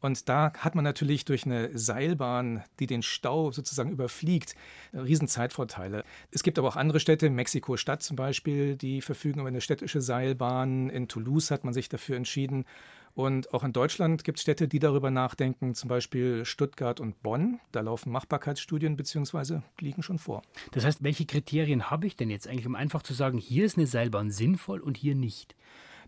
Und 0.00 0.28
da 0.28 0.52
hat 0.58 0.74
man 0.74 0.84
natürlich 0.84 1.24
durch 1.24 1.46
eine 1.46 1.70
Seilbahn, 1.76 2.62
die 2.78 2.86
den 2.86 3.02
Stau 3.02 3.52
sozusagen 3.52 3.90
überfliegt, 3.90 4.54
Riesenzeitvorteile. 4.92 6.04
Es 6.30 6.42
gibt 6.42 6.58
aber 6.58 6.68
auch 6.68 6.76
andere 6.76 7.00
Städte, 7.00 7.30
Mexiko-Stadt 7.30 8.02
zum 8.02 8.14
Beispiel, 8.14 8.76
die 8.76 9.00
verfügen 9.00 9.40
über 9.40 9.48
eine 9.48 9.62
städtische 9.62 10.02
Seilbahn. 10.02 10.90
In 10.90 11.08
Toulouse 11.08 11.50
hat 11.50 11.64
man 11.64 11.72
sich 11.72 11.88
dafür 11.88 12.16
entschieden. 12.16 12.66
Und 13.14 13.54
auch 13.54 13.62
in 13.62 13.72
Deutschland 13.72 14.24
gibt 14.24 14.38
es 14.38 14.42
Städte, 14.42 14.66
die 14.66 14.80
darüber 14.80 15.10
nachdenken, 15.10 15.74
zum 15.74 15.88
Beispiel 15.88 16.44
Stuttgart 16.44 16.98
und 16.98 17.22
Bonn. 17.22 17.60
Da 17.70 17.80
laufen 17.80 18.10
Machbarkeitsstudien 18.10 18.96
bzw. 18.96 19.60
liegen 19.78 20.02
schon 20.02 20.18
vor. 20.18 20.42
Das 20.72 20.84
heißt, 20.84 21.04
welche 21.04 21.24
Kriterien 21.24 21.90
habe 21.90 22.08
ich 22.08 22.16
denn 22.16 22.28
jetzt 22.28 22.48
eigentlich, 22.48 22.66
um 22.66 22.74
einfach 22.74 23.02
zu 23.02 23.14
sagen, 23.14 23.38
hier 23.38 23.64
ist 23.64 23.78
eine 23.78 23.86
Seilbahn 23.86 24.30
sinnvoll 24.30 24.80
und 24.80 24.96
hier 24.96 25.14
nicht? 25.14 25.54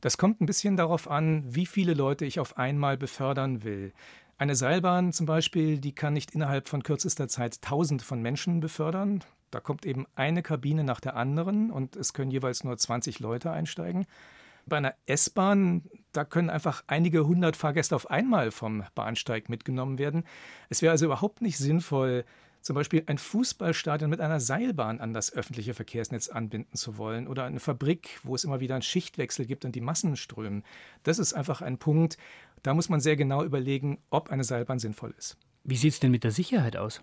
Das 0.01 0.19
kommt 0.19 0.41
ein 0.41 0.47
bisschen 0.47 0.77
darauf 0.77 1.09
an, 1.09 1.45
wie 1.47 1.67
viele 1.67 1.95
Leute 1.95 2.25
ich 2.25 2.41
auf 2.41 2.59
einmal 2.59 2.97
befördern 2.97 3.63
will. 3.63 3.93
Eine 4.37 4.57
Seilbahn 4.57 5.13
zum 5.13 5.27
Beispiel, 5.27 5.79
die 5.79 5.95
kann 5.95 6.13
nicht 6.13 6.33
innerhalb 6.33 6.69
von 6.69 6.83
kürzester 6.83 7.29
Zeit 7.29 7.63
tausend 7.63 8.03
von 8.03 8.21
Menschen 8.21 8.61
befördern. 8.61 9.25
Da 9.51 9.61
kommt 9.61 9.87
eben 9.87 10.07
eine 10.17 10.43
Kabine 10.43 10.85
nach 10.85 11.01
der 11.01 11.17
anderen 11.17 11.71
und 11.71 11.97
es 11.97 12.13
können 12.13 12.31
jeweils 12.31 12.65
nur 12.65 12.77
20 12.77 13.21
Leute 13.21 13.51
einsteigen. 13.53 14.07
Bei 14.67 14.79
einer 14.79 14.95
S-Bahn, 15.07 15.85
da 16.13 16.25
können 16.25 16.51
einfach 16.51 16.83
einige 16.89 17.27
hundert 17.27 17.57
Fahrgäste 17.57 17.95
auf 17.95 18.11
einmal 18.11 18.51
vom 18.51 18.83
Bahnsteig 18.95 19.49
mitgenommen 19.49 19.99
werden. 19.99 20.25
Es 20.69 20.83
wäre 20.83 20.91
also 20.91 21.07
überhaupt 21.07 21.41
nicht 21.41 21.57
sinnvoll, 21.57 22.25
zum 22.63 22.75
Beispiel 22.75 23.05
ein 23.07 23.19
Fußballstadion 23.19 24.11
mit 24.11 24.21
einer 24.21 24.41
Seilbahn 24.41 25.01
an 25.01 25.15
das 25.15 25.33
öffentliche 25.33 25.73
Verkehrsnetz 25.73 26.29
anbinden 26.29 26.77
zu 26.77 26.99
wollen 26.99 27.29
oder 27.29 27.45
eine 27.45 27.61
Fabrik, 27.61 28.19
wo 28.25 28.35
es 28.35 28.43
immer 28.43 28.59
wieder 28.59 28.75
einen 28.75 28.83
Schichtwechsel 28.83 29.47
gibt 29.47 29.65
und 29.65 29.77
die 29.77 29.81
Massen 29.81 30.17
strömen. 30.17 30.65
Das 31.05 31.21
ist 31.21 31.33
einfach 31.33 31.63
ein 31.63 31.79
Punkt, 31.79 32.19
da 32.65 32.75
muss 32.75 32.89
man 32.89 32.99
sehr 32.99 33.15
genau 33.15 33.45
überlegen, 33.45 33.99
ob 34.11 34.31
eine 34.31 34.43
Seilbahn 34.43 34.81
sinnvoll 34.81 35.15
ist. 35.17 35.37
Wie 35.63 35.77
sieht 35.77 35.93
es 35.93 36.01
denn 36.01 36.11
mit 36.11 36.25
der 36.25 36.33
Sicherheit 36.33 36.77
aus? 36.77 37.01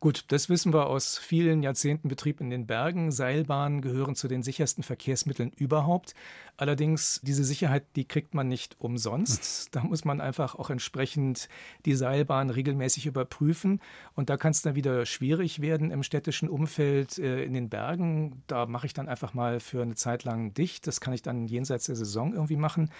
Gut, 0.00 0.26
das 0.28 0.48
wissen 0.48 0.72
wir 0.72 0.86
aus 0.86 1.18
vielen 1.18 1.64
Jahrzehnten 1.64 2.08
Betrieb 2.08 2.40
in 2.40 2.50
den 2.50 2.68
Bergen. 2.68 3.10
Seilbahnen 3.10 3.80
gehören 3.80 4.14
zu 4.14 4.28
den 4.28 4.44
sichersten 4.44 4.84
Verkehrsmitteln 4.84 5.50
überhaupt. 5.56 6.14
Allerdings, 6.56 7.20
diese 7.24 7.42
Sicherheit, 7.42 7.84
die 7.96 8.04
kriegt 8.04 8.32
man 8.32 8.46
nicht 8.46 8.76
umsonst. 8.78 9.64
Hm. 9.64 9.68
Da 9.72 9.82
muss 9.82 10.04
man 10.04 10.20
einfach 10.20 10.54
auch 10.54 10.70
entsprechend 10.70 11.48
die 11.84 11.94
Seilbahn 11.94 12.50
regelmäßig 12.50 13.06
überprüfen. 13.06 13.80
Und 14.14 14.30
da 14.30 14.36
kann 14.36 14.52
es 14.52 14.62
dann 14.62 14.76
wieder 14.76 15.04
schwierig 15.04 15.60
werden 15.60 15.90
im 15.90 16.04
städtischen 16.04 16.48
Umfeld 16.48 17.18
äh, 17.18 17.42
in 17.42 17.52
den 17.52 17.68
Bergen. 17.68 18.44
Da 18.46 18.66
mache 18.66 18.86
ich 18.86 18.94
dann 18.94 19.08
einfach 19.08 19.34
mal 19.34 19.58
für 19.58 19.82
eine 19.82 19.96
Zeit 19.96 20.22
lang 20.22 20.54
dicht. 20.54 20.86
Das 20.86 21.00
kann 21.00 21.12
ich 21.12 21.22
dann 21.22 21.48
jenseits 21.48 21.86
der 21.86 21.96
Saison 21.96 22.34
irgendwie 22.34 22.56
machen. 22.56 22.90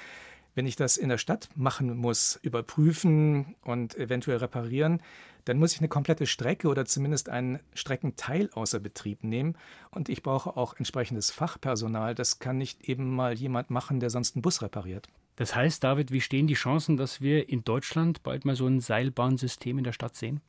Wenn 0.58 0.66
ich 0.66 0.74
das 0.74 0.96
in 0.96 1.08
der 1.08 1.18
Stadt 1.18 1.50
machen 1.54 1.96
muss, 1.96 2.36
überprüfen 2.42 3.54
und 3.62 3.94
eventuell 3.94 4.38
reparieren, 4.38 5.00
dann 5.44 5.56
muss 5.56 5.72
ich 5.72 5.78
eine 5.78 5.86
komplette 5.86 6.26
Strecke 6.26 6.66
oder 6.66 6.84
zumindest 6.84 7.28
einen 7.28 7.60
Streckenteil 7.74 8.50
außer 8.52 8.80
Betrieb 8.80 9.22
nehmen. 9.22 9.56
Und 9.92 10.08
ich 10.08 10.24
brauche 10.24 10.56
auch 10.56 10.74
entsprechendes 10.74 11.30
Fachpersonal. 11.30 12.16
Das 12.16 12.40
kann 12.40 12.58
nicht 12.58 12.88
eben 12.88 13.14
mal 13.14 13.34
jemand 13.34 13.70
machen, 13.70 14.00
der 14.00 14.10
sonst 14.10 14.34
einen 14.34 14.42
Bus 14.42 14.60
repariert. 14.60 15.08
Das 15.36 15.54
heißt, 15.54 15.84
David, 15.84 16.10
wie 16.10 16.20
stehen 16.20 16.48
die 16.48 16.54
Chancen, 16.54 16.96
dass 16.96 17.20
wir 17.20 17.48
in 17.48 17.62
Deutschland 17.62 18.24
bald 18.24 18.44
mal 18.44 18.56
so 18.56 18.66
ein 18.66 18.80
Seilbahnsystem 18.80 19.78
in 19.78 19.84
der 19.84 19.92
Stadt 19.92 20.16
sehen? 20.16 20.40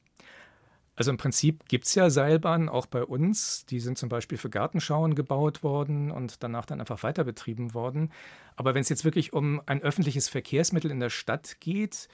Also 0.99 1.11
im 1.11 1.17
Prinzip 1.17 1.65
gibt 1.69 1.85
es 1.85 1.95
ja 1.95 2.09
Seilbahnen 2.09 2.67
auch 2.67 2.85
bei 2.85 3.05
uns. 3.05 3.65
Die 3.67 3.79
sind 3.79 3.97
zum 3.97 4.09
Beispiel 4.09 4.37
für 4.37 4.49
Gartenschauen 4.49 5.15
gebaut 5.15 5.63
worden 5.63 6.11
und 6.11 6.43
danach 6.43 6.65
dann 6.65 6.81
einfach 6.81 7.03
weiter 7.03 7.23
betrieben 7.23 7.73
worden. 7.73 8.11
Aber 8.57 8.73
wenn 8.73 8.81
es 8.81 8.89
jetzt 8.89 9.05
wirklich 9.05 9.31
um 9.31 9.61
ein 9.65 9.81
öffentliches 9.81 10.27
Verkehrsmittel 10.27 10.91
in 10.91 10.99
der 10.99 11.09
Stadt 11.09 11.61
geht, 11.61 12.09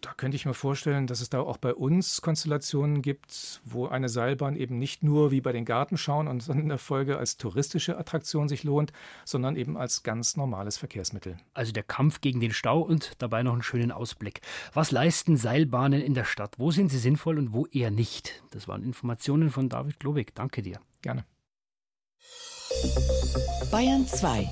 da 0.00 0.12
könnte 0.14 0.36
ich 0.36 0.46
mir 0.46 0.54
vorstellen, 0.54 1.06
dass 1.06 1.20
es 1.20 1.30
da 1.30 1.40
auch 1.40 1.56
bei 1.56 1.74
uns 1.74 2.22
Konstellationen 2.22 3.02
gibt, 3.02 3.60
wo 3.64 3.86
eine 3.86 4.08
Seilbahn 4.08 4.56
eben 4.56 4.78
nicht 4.78 5.02
nur 5.02 5.30
wie 5.30 5.40
bei 5.40 5.52
den 5.52 5.64
Gartenschauen 5.64 6.28
und 6.28 6.48
dann 6.48 6.60
in 6.60 6.68
der 6.68 6.78
Folge 6.78 7.18
als 7.18 7.36
touristische 7.36 7.98
Attraktion 7.98 8.48
sich 8.48 8.64
lohnt, 8.64 8.92
sondern 9.24 9.56
eben 9.56 9.76
als 9.76 10.02
ganz 10.02 10.36
normales 10.36 10.78
Verkehrsmittel. 10.78 11.36
Also 11.54 11.72
der 11.72 11.82
Kampf 11.82 12.20
gegen 12.20 12.40
den 12.40 12.52
Stau 12.52 12.80
und 12.80 13.12
dabei 13.18 13.42
noch 13.42 13.52
einen 13.52 13.62
schönen 13.62 13.90
Ausblick. 13.92 14.40
Was 14.72 14.90
leisten 14.90 15.36
Seilbahnen 15.36 16.00
in 16.00 16.14
der 16.14 16.24
Stadt? 16.24 16.54
Wo 16.58 16.70
sind 16.70 16.90
sie 16.90 16.98
sinnvoll 16.98 17.38
und 17.38 17.52
wo 17.52 17.66
eher 17.66 17.90
nicht? 17.90 18.42
Das 18.50 18.68
waren 18.68 18.82
Informationen 18.82 19.50
von 19.50 19.68
David 19.68 19.98
Globig. 19.98 20.34
Danke 20.34 20.62
dir. 20.62 20.80
Gerne. 21.02 21.24
Bayern 23.70 24.06
2. 24.06 24.48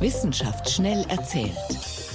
Wissenschaft 0.00 0.70
schnell 0.70 1.04
erzählt. 1.08 2.05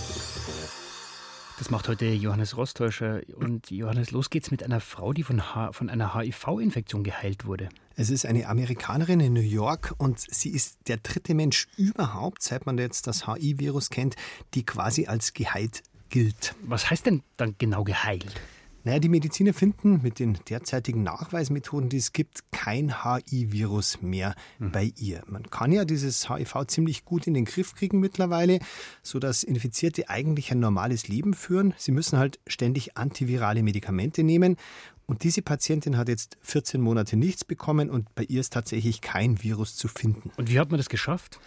Das 1.72 1.78
macht 1.78 1.88
heute 1.88 2.08
Johannes 2.08 2.58
Rostäuscher. 2.58 3.22
Und 3.34 3.72
Johannes, 3.72 4.12
los 4.12 4.30
geht's 4.30 4.52
mit 4.52 4.62
einer 4.62 4.82
Frau, 4.82 5.14
die 5.14 5.24
von, 5.24 5.56
H 5.56 5.72
von 5.72 5.90
einer 5.90 6.14
HIV-Infektion 6.14 7.02
geheilt 7.02 7.46
wurde. 7.46 7.70
Es 7.96 8.10
ist 8.10 8.26
eine 8.26 8.50
Amerikanerin 8.50 9.22
in 9.22 9.32
New 9.32 9.40
York 9.40 9.96
und 9.98 10.20
sie 10.20 10.50
ist 10.50 10.80
der 10.90 10.98
dritte 10.98 11.34
Mensch 11.34 11.70
überhaupt, 11.78 12.44
seit 12.44 12.66
man 12.66 12.78
jetzt 12.78 13.08
das 13.08 13.26
HIV-Virus 13.26 13.90
kennt, 13.90 14.18
die 14.54 14.66
quasi 14.66 15.08
als 15.08 15.32
geheilt 15.32 15.84
gilt. 16.10 16.56
Was 16.64 16.90
heißt 16.90 17.06
denn 17.06 17.24
dann 17.38 17.56
genau 17.58 17.86
geheilt? 17.86 18.36
Naja, 18.84 19.00
die 19.00 19.10
Mediziner 19.10 19.54
finden 19.54 20.02
mit 20.02 20.20
den 20.20 20.40
derzeitigen 20.50 21.04
Nachweismethoden, 21.04 21.90
die 21.90 21.98
es 21.98 22.14
gibt, 22.14 22.52
kein 22.52 23.04
HI-Virus 23.04 24.02
mehr 24.02 24.36
mhm. 24.60 24.72
bei 24.72 24.92
ihr. 24.98 25.24
Man 25.28 25.44
kann 25.50 25.72
ja 25.72 25.86
dieses 25.86 26.30
HIV 26.30 26.66
ziemlich 26.68 27.06
gut 27.06 27.28
in 27.28 27.34
den 27.34 27.46
Griff 27.46 27.76
kriegen 27.76 28.00
mittlerweile, 28.00 28.60
sodass 29.04 29.44
Infizierte 29.44 30.10
eigentlich 30.10 30.52
ein 30.52 30.60
normales 30.60 31.08
Leben 31.08 31.34
führen. 31.34 31.74
Sie 31.78 31.92
müssen 31.92 32.18
halt 32.18 32.40
ständig 32.48 32.98
antivirale 32.98 33.62
Medikamente 33.62 34.24
nehmen. 34.24 34.58
Und 35.06 35.24
diese 35.24 35.42
Patientin 35.42 35.98
hat 35.98 36.08
jetzt 36.08 36.38
14 36.42 36.80
Monate 36.80 37.18
nichts 37.18 37.44
bekommen 37.44 37.90
und 37.90 38.16
bei 38.16 38.24
ihr 38.24 38.40
ist 38.40 38.54
tatsächlich 38.54 39.02
kein 39.02 39.44
Virus 39.44 39.76
zu 39.76 39.88
finden. 39.88 40.32
Und 40.38 40.50
wie 40.50 40.60
hat 40.60 40.72
man 40.72 40.78
das 40.78 40.90
geschafft? 40.90 41.40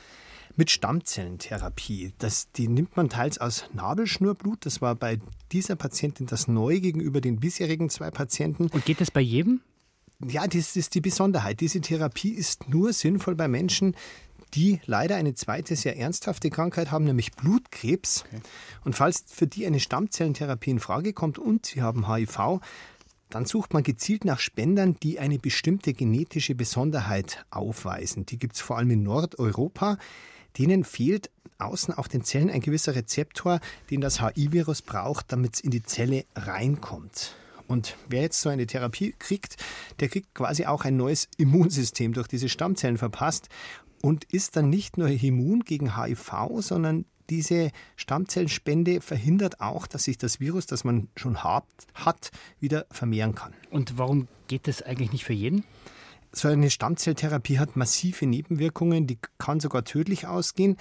Mit 0.56 0.70
Stammzellentherapie. 0.70 2.12
Das, 2.18 2.50
die 2.52 2.68
nimmt 2.68 2.96
man 2.96 3.08
teils 3.08 3.38
aus 3.38 3.64
Nabelschnurblut. 3.72 4.66
Das 4.66 4.80
war 4.80 4.94
bei 4.94 5.18
dieser 5.52 5.76
Patientin 5.76 6.26
das 6.26 6.48
Neue 6.48 6.80
gegenüber 6.80 7.20
den 7.20 7.40
bisherigen 7.40 7.90
zwei 7.90 8.10
Patienten. 8.10 8.68
Und 8.68 8.84
geht 8.84 9.00
das 9.00 9.10
bei 9.10 9.20
jedem? 9.20 9.60
Ja, 10.26 10.46
das 10.46 10.76
ist 10.76 10.94
die 10.94 11.00
Besonderheit. 11.00 11.60
Diese 11.60 11.80
Therapie 11.80 12.30
ist 12.30 12.68
nur 12.68 12.92
sinnvoll 12.92 13.34
bei 13.34 13.48
Menschen, 13.48 13.96
die 14.54 14.80
leider 14.86 15.16
eine 15.16 15.34
zweite 15.34 15.74
sehr 15.74 15.98
ernsthafte 15.98 16.50
Krankheit 16.50 16.90
haben, 16.90 17.04
nämlich 17.04 17.32
Blutkrebs. 17.32 18.24
Okay. 18.26 18.40
Und 18.84 18.94
falls 18.94 19.24
für 19.26 19.46
die 19.46 19.66
eine 19.66 19.80
Stammzellentherapie 19.80 20.70
in 20.70 20.78
Frage 20.78 21.12
kommt 21.12 21.38
und 21.38 21.66
sie 21.66 21.82
haben 21.82 22.08
HIV, 22.12 22.60
dann 23.30 23.46
sucht 23.46 23.72
man 23.72 23.82
gezielt 23.82 24.24
nach 24.24 24.38
Spendern, 24.38 24.96
die 25.02 25.18
eine 25.18 25.38
bestimmte 25.38 25.92
genetische 25.92 26.54
Besonderheit 26.54 27.44
aufweisen. 27.50 28.26
Die 28.26 28.38
gibt 28.38 28.54
es 28.54 28.60
vor 28.60 28.78
allem 28.78 28.90
in 28.90 29.02
Nordeuropa. 29.02 29.98
Denen 30.58 30.84
fehlt 30.84 31.30
außen 31.58 31.94
auf 31.94 32.08
den 32.08 32.24
Zellen 32.24 32.50
ein 32.50 32.60
gewisser 32.60 32.94
Rezeptor, 32.94 33.60
den 33.90 34.00
das 34.00 34.20
HIV-Virus 34.20 34.82
braucht, 34.82 35.32
damit 35.32 35.54
es 35.54 35.60
in 35.60 35.70
die 35.70 35.82
Zelle 35.82 36.24
reinkommt. 36.34 37.34
Und 37.66 37.96
wer 38.08 38.22
jetzt 38.22 38.40
so 38.40 38.48
eine 38.50 38.66
Therapie 38.66 39.14
kriegt, 39.18 39.56
der 40.00 40.08
kriegt 40.08 40.34
quasi 40.34 40.66
auch 40.66 40.84
ein 40.84 40.96
neues 40.96 41.28
Immunsystem 41.38 42.12
durch 42.12 42.28
diese 42.28 42.48
Stammzellen 42.48 42.98
verpasst 42.98 43.48
und 44.02 44.24
ist 44.24 44.56
dann 44.56 44.68
nicht 44.68 44.98
nur 44.98 45.08
immun 45.08 45.60
gegen 45.60 45.96
HIV, 45.96 46.32
sondern 46.58 47.06
diese 47.30 47.70
Stammzellenspende 47.96 49.00
verhindert 49.00 49.60
auch, 49.62 49.86
dass 49.86 50.04
sich 50.04 50.18
das 50.18 50.40
Virus, 50.40 50.66
das 50.66 50.84
man 50.84 51.08
schon 51.16 51.42
hat, 51.42 51.64
hat 51.94 52.30
wieder 52.60 52.84
vermehren 52.90 53.34
kann. 53.34 53.54
Und 53.70 53.96
warum 53.96 54.28
geht 54.46 54.68
das 54.68 54.82
eigentlich 54.82 55.12
nicht 55.12 55.24
für 55.24 55.32
jeden? 55.32 55.64
So 56.36 56.48
eine 56.48 56.68
Stammzelltherapie 56.68 57.60
hat 57.60 57.76
massive 57.76 58.26
Nebenwirkungen, 58.26 59.06
die 59.06 59.18
kann 59.38 59.60
sogar 59.60 59.84
tödlich 59.84 60.26
ausgehen. 60.26 60.76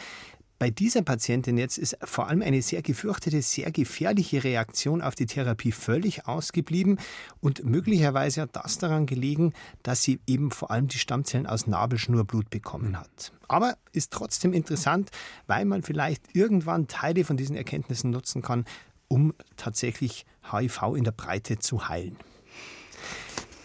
Bei 0.57 0.71
dieser 0.71 1.03
Patientin 1.03 1.57
jetzt 1.57 1.77
ist 1.77 1.95
vor 2.03 2.27
allem 2.27 2.41
eine 2.41 2.63
sehr 2.63 2.81
gefürchtete, 2.81 3.39
sehr 3.43 3.71
gefährliche 3.71 4.43
Reaktion 4.43 5.03
auf 5.03 5.13
die 5.13 5.27
Therapie 5.27 5.71
völlig 5.71 6.25
ausgeblieben 6.25 6.99
und 7.39 7.65
möglicherweise 7.65 8.41
hat 8.41 8.55
das 8.55 8.79
daran 8.79 9.05
gelegen, 9.05 9.53
dass 9.83 10.01
sie 10.01 10.19
eben 10.25 10.49
vor 10.49 10.71
allem 10.71 10.87
die 10.87 10.97
Stammzellen 10.97 11.45
aus 11.45 11.67
Nabelschnurblut 11.67 12.49
bekommen 12.49 12.99
hat. 12.99 13.31
Aber 13.47 13.77
ist 13.91 14.11
trotzdem 14.11 14.53
interessant, 14.53 15.11
weil 15.45 15.65
man 15.65 15.83
vielleicht 15.83 16.35
irgendwann 16.35 16.87
Teile 16.87 17.25
von 17.25 17.37
diesen 17.37 17.55
Erkenntnissen 17.55 18.09
nutzen 18.09 18.41
kann, 18.41 18.65
um 19.07 19.35
tatsächlich 19.55 20.25
HIV 20.51 20.95
in 20.95 21.03
der 21.03 21.11
Breite 21.11 21.59
zu 21.59 21.89
heilen. 21.89 22.17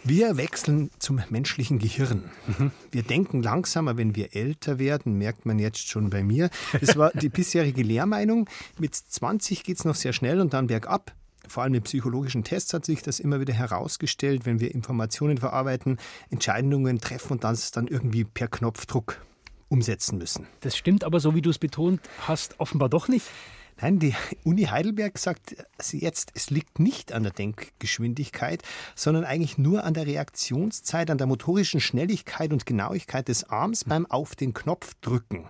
Wir 0.04 0.36
wechseln 0.36 0.90
zum 0.98 1.20
menschlichen 1.28 1.78
Gehirn. 1.78 2.30
Mhm. 2.46 2.70
Wir 2.90 3.02
denken 3.02 3.42
langsamer, 3.42 3.96
wenn 3.96 4.14
wir 4.14 4.34
älter 4.34 4.78
werden, 4.78 5.14
merkt 5.18 5.44
man 5.44 5.58
jetzt 5.58 5.88
schon 5.88 6.10
bei 6.10 6.22
mir. 6.22 6.50
Das 6.80 6.96
war 6.96 7.10
die 7.10 7.28
bisherige 7.28 7.82
Lehrmeinung. 7.82 8.48
Mit 8.78 8.94
20 8.94 9.64
geht 9.64 9.78
es 9.78 9.84
noch 9.84 9.94
sehr 9.94 10.12
schnell 10.12 10.40
und 10.40 10.54
dann 10.54 10.68
bergab. 10.68 11.12
Vor 11.46 11.62
allem 11.62 11.74
in 11.74 11.82
psychologischen 11.82 12.44
Tests 12.44 12.74
hat 12.74 12.84
sich 12.84 13.02
das 13.02 13.20
immer 13.20 13.40
wieder 13.40 13.54
herausgestellt, 13.54 14.44
wenn 14.44 14.60
wir 14.60 14.74
Informationen 14.74 15.38
verarbeiten, 15.38 15.98
Entscheidungen 16.30 17.00
treffen 17.00 17.32
und 17.32 17.44
das 17.44 17.70
dann 17.70 17.86
irgendwie 17.86 18.24
per 18.24 18.48
Knopfdruck 18.48 19.20
umsetzen 19.68 20.18
müssen. 20.18 20.46
Das 20.60 20.76
stimmt 20.76 21.04
aber, 21.04 21.20
so 21.20 21.34
wie 21.34 21.42
du 21.42 21.50
es 21.50 21.58
betont 21.58 22.00
hast, 22.26 22.58
offenbar 22.60 22.88
doch 22.88 23.08
nicht. 23.08 23.26
Nein, 23.80 23.98
die 23.98 24.14
Uni 24.44 24.64
Heidelberg 24.64 25.18
sagt 25.18 25.56
jetzt, 25.92 26.32
es 26.34 26.50
liegt 26.50 26.78
nicht 26.80 27.12
an 27.12 27.22
der 27.22 27.32
Denkgeschwindigkeit, 27.32 28.62
sondern 28.94 29.24
eigentlich 29.24 29.58
nur 29.58 29.84
an 29.84 29.94
der 29.94 30.06
Reaktionszeit, 30.06 31.10
an 31.10 31.18
der 31.18 31.26
motorischen 31.26 31.80
Schnelligkeit 31.80 32.52
und 32.52 32.66
Genauigkeit 32.66 33.28
des 33.28 33.44
Arms 33.44 33.84
beim 33.84 34.06
auf 34.06 34.34
den 34.34 34.52
Knopf 34.52 34.94
drücken. 35.00 35.48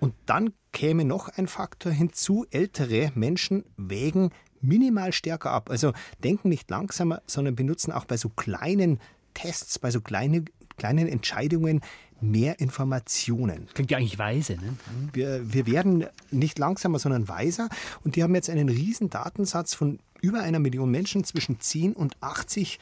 Und 0.00 0.14
dann 0.26 0.54
käme 0.72 1.04
noch 1.04 1.28
ein 1.28 1.46
Faktor 1.46 1.92
hinzu, 1.92 2.46
ältere 2.50 3.12
Menschen 3.14 3.64
wägen 3.76 4.30
minimal 4.62 5.12
stärker 5.12 5.50
ab. 5.50 5.70
Also 5.70 5.92
denken 6.24 6.48
nicht 6.48 6.70
langsamer, 6.70 7.22
sondern 7.26 7.56
benutzen 7.56 7.92
auch 7.92 8.06
bei 8.06 8.16
so 8.16 8.30
kleinen 8.30 8.98
Tests, 9.34 9.78
bei 9.78 9.90
so 9.90 10.00
kleine, 10.00 10.44
kleinen 10.76 11.06
Entscheidungen 11.06 11.82
mehr 12.20 12.60
Informationen. 12.60 13.68
Klingt 13.74 13.90
ja 13.90 13.98
eigentlich 13.98 14.18
weise. 14.18 14.54
Ne? 14.54 14.76
Wir, 15.12 15.52
wir 15.52 15.66
werden 15.66 16.06
nicht 16.30 16.58
langsamer, 16.58 16.98
sondern 16.98 17.28
weiser. 17.28 17.68
Und 18.04 18.16
die 18.16 18.22
haben 18.22 18.34
jetzt 18.34 18.50
einen 18.50 18.68
riesen 18.68 19.10
Datensatz 19.10 19.74
von 19.74 19.98
über 20.20 20.40
einer 20.40 20.58
Million 20.58 20.90
Menschen 20.90 21.24
zwischen 21.24 21.60
10 21.60 21.94
und 21.94 22.14
80 22.20 22.78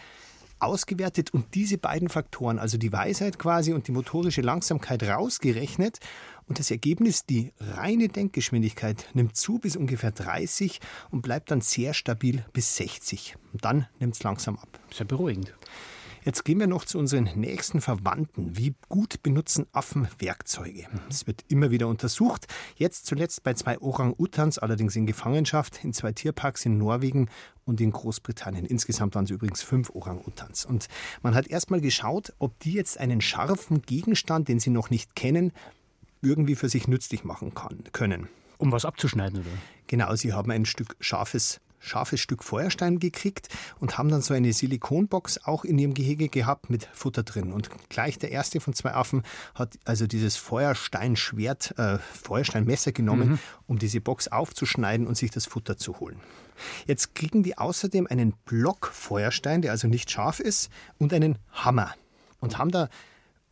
ausgewertet 0.61 1.33
und 1.33 1.55
diese 1.55 1.79
beiden 1.79 2.09
Faktoren, 2.09 2.59
also 2.59 2.79
die 2.79 2.93
Weisheit 2.93 3.39
quasi 3.39 3.73
und 3.73 3.87
die 3.87 3.93
motorische 3.93 4.41
Langsamkeit 4.41 5.03
rausgerechnet. 5.03 6.01
Und 6.49 6.59
das 6.59 6.71
Ergebnis, 6.71 7.27
die 7.27 7.53
reine 7.61 8.09
Denkgeschwindigkeit, 8.09 9.07
nimmt 9.13 9.37
zu 9.37 9.59
bis 9.59 9.77
ungefähr 9.77 10.13
30 10.13 10.81
und 11.11 11.21
bleibt 11.21 11.51
dann 11.51 11.61
sehr 11.61 11.93
stabil 11.93 12.45
bis 12.55 12.77
60. 12.77 13.37
Und 13.53 13.65
dann 13.65 13.87
nimmt 14.01 14.15
es 14.15 14.23
langsam 14.23 14.57
ab. 14.57 14.81
Sehr 14.91 15.07
beruhigend. 15.07 15.53
Jetzt 16.29 16.45
gehen 16.45 16.61
wir 16.61 16.67
noch 16.67 16.85
zu 16.85 16.99
unseren 16.99 17.25
nächsten 17.37 17.81
Verwandten. 17.81 18.55
Wie 18.55 18.75
gut 18.91 19.23
benutzen 19.23 19.65
Affen 19.73 20.09
Werkzeuge? 20.19 20.87
Es 21.09 21.27
wird 21.27 21.43
immer 21.49 21.71
wieder 21.71 21.89
untersucht. 21.89 22.47
Jetzt 22.77 23.07
zuletzt 23.07 23.45
bei 23.45 23.55
zwei 23.55 23.79
Orang-Utans, 23.79 24.59
allerdings 24.59 24.95
in 24.95 25.07
Gefangenschaft, 25.07 25.83
in 25.83 25.95
zwei 25.95 26.13
Tierparks 26.13 26.67
in 26.67 26.77
Norwegen 26.77 27.31
und 27.65 27.81
in 27.81 27.93
Großbritannien. 27.93 28.67
Insgesamt 28.67 29.15
waren 29.15 29.25
es 29.25 29.31
übrigens 29.31 29.63
fünf 29.63 29.89
Orang-Utans. 29.89 30.67
Und 30.67 30.89
man 31.23 31.35
hat 31.35 31.47
erstmal 31.47 31.81
geschaut, 31.81 32.35
ob 32.39 32.61
die 32.61 32.75
jetzt 32.75 33.01
einen 33.01 33.23
scharfen 33.23 33.81
Gegenstand, 33.81 34.49
den 34.49 34.61
sie 34.61 34.69
noch 34.69 34.91
nicht 34.91 35.17
kennen, 35.17 35.51
irgendwie 36.21 36.57
für 36.57 36.69
sich 36.69 36.89
nützlich 36.89 37.25
machen 37.25 37.55
kann, 37.55 37.85
können. 37.93 38.29
Um 38.59 38.71
was 38.71 38.85
abzuschneiden, 38.85 39.41
oder? 39.41 39.49
Genau, 39.87 40.15
sie 40.15 40.35
haben 40.35 40.51
ein 40.51 40.67
Stück 40.67 40.95
scharfes 41.01 41.63
scharfes 41.79 42.21
Stück 42.21 42.43
Feuerstein 42.43 42.99
gekriegt 42.99 43.49
und 43.79 43.99
haben 43.99 44.09
dann 44.09 44.23
so 44.23 44.35
eine 44.35 44.53
Silikonbox 44.53 45.45
auch 45.45 45.65
in 45.65 45.79
ihrem 45.79 45.95
Gehege 45.95 46.29
gehabt 46.29 46.71
mit 46.71 46.89
Futter 46.93 47.23
drin. 47.23 47.53
Und 47.53 47.71
gleich 47.89 48.19
der 48.19 48.31
erste 48.31 48.61
von 48.61 48.75
zwei 48.75 48.93
Affen 48.93 49.23
hat 49.55 49.79
also 49.85 50.07
dieses 50.07 50.37
Feuersteinschwert, 50.37 51.79
äh, 51.79 51.99
Feuersteinmesser 51.99 52.93
genommen, 52.93 53.31
mhm. 53.31 53.39
um 53.67 53.79
diese 53.79 54.01
Box 54.01 54.29
aufzuschneiden 54.29 55.07
und 55.07 55.17
sich 55.17 55.31
das 55.31 55.47
Futter 55.47 55.77
zu 55.77 56.01
holen. 56.01 56.21
Jetzt 56.87 57.15
kriegen 57.15 57.43
die 57.43 57.57
außerdem 57.57 58.07
einen 58.09 58.33
Block 58.45 58.91
Feuerstein, 58.93 59.63
der 59.63 59.73
also 59.73 59.89
nicht 59.89 60.11
scharf 60.11 60.41
ist, 60.41 60.71
und 60.99 61.13
einen 61.13 61.39
Hammer. 61.53 61.95
Und 62.41 62.59
haben 62.59 62.71
da 62.71 62.89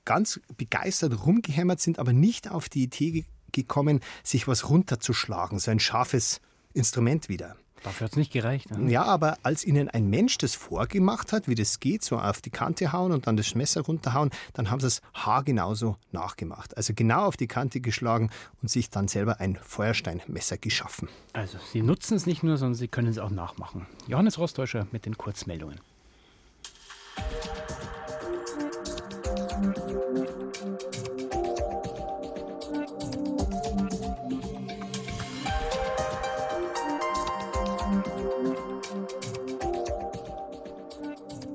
ganz 0.05 0.41
begeistert 0.57 1.27
rumgehämmert, 1.27 1.81
sind 1.81 1.99
aber 1.99 2.13
nicht 2.13 2.51
auf 2.51 2.69
die 2.69 2.85
Idee 2.85 3.25
gekommen, 3.53 4.01
sich 4.23 4.49
was 4.49 4.69
runterzuschlagen, 4.69 5.59
so 5.59 5.71
ein 5.71 5.81
scharfes 5.81 6.41
Instrument 6.73 7.29
wieder. 7.29 7.57
Dafür 7.83 8.07
hat 8.07 8.13
es 8.13 8.17
nicht 8.17 8.33
gereicht. 8.33 8.71
Ne? 8.71 8.91
Ja, 8.91 9.05
aber 9.05 9.39
als 9.43 9.65
ihnen 9.65 9.89
ein 9.89 10.09
Mensch 10.09 10.39
das 10.39 10.55
vorgemacht 10.55 11.33
hat, 11.33 11.49
wie 11.49 11.55
das 11.55 11.79
geht, 11.81 12.03
so 12.03 12.19
auf 12.19 12.41
die 12.41 12.51
Kante 12.51 12.93
hauen 12.93 13.13
und 13.13 13.27
dann 13.27 13.37
das 13.37 13.55
Messer 13.55 13.83
runterhauen, 13.83 14.31
dann 14.55 14.71
haben 14.71 14.81
sie 14.81 14.89
es 14.89 15.03
haargenauso 15.15 15.97
nachgemacht. 16.11 16.77
Also 16.77 16.95
genau 16.95 17.27
auf 17.27 17.37
die 17.37 17.47
Kante 17.47 17.81
geschlagen 17.81 18.31
und 18.63 18.71
sich 18.71 18.91
dann 18.91 19.09
selber 19.09 19.41
ein 19.41 19.59
Feuersteinmesser 19.63 20.59
geschaffen. 20.59 21.09
Also 21.33 21.59
sie 21.73 21.83
nutzen 21.83 22.17
es 22.17 22.27
nicht 22.27 22.43
nur, 22.43 22.57
sondern 22.57 22.75
sie 22.75 22.89
können 22.89 23.09
es 23.09 23.19
auch 23.19 23.31
nachmachen. 23.31 23.87
Johannes 24.07 24.39
Rostäuscher 24.39 24.87
mit 24.91 25.07
den 25.07 25.17
Kurzmeldungen. 25.17 25.81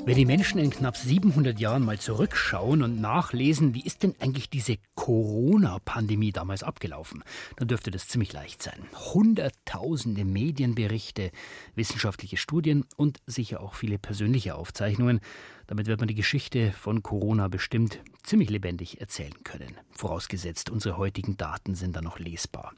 Wenn 0.03 0.15
die 0.15 0.25
Menschen 0.25 0.57
in 0.57 0.71
knapp 0.71 0.97
700 0.97 1.59
Jahren 1.59 1.85
mal 1.85 1.99
zurückschauen 1.99 2.81
und 2.81 2.99
nachlesen, 2.99 3.75
wie 3.75 3.83
ist 3.83 4.01
denn 4.01 4.15
eigentlich 4.19 4.49
diese 4.49 4.77
Corona-Pandemie 4.95 6.31
damals 6.31 6.63
abgelaufen, 6.63 7.23
dann 7.57 7.67
dürfte 7.67 7.91
das 7.91 8.07
ziemlich 8.07 8.33
leicht 8.33 8.63
sein. 8.63 8.83
Hunderttausende 9.13 10.25
Medienberichte, 10.25 11.29
wissenschaftliche 11.75 12.37
Studien 12.37 12.83
und 12.97 13.19
sicher 13.27 13.61
auch 13.61 13.75
viele 13.75 13.99
persönliche 13.99 14.55
Aufzeichnungen. 14.55 15.19
Damit 15.67 15.85
wird 15.85 15.99
man 15.99 16.07
die 16.07 16.15
Geschichte 16.15 16.71
von 16.71 17.03
Corona 17.03 17.47
bestimmt 17.47 17.99
ziemlich 18.23 18.49
lebendig 18.49 18.99
erzählen 18.99 19.43
können. 19.43 19.77
Vorausgesetzt, 19.91 20.71
unsere 20.71 20.97
heutigen 20.97 21.37
Daten 21.37 21.75
sind 21.75 21.95
dann 21.95 22.05
noch 22.05 22.17
lesbar. 22.17 22.73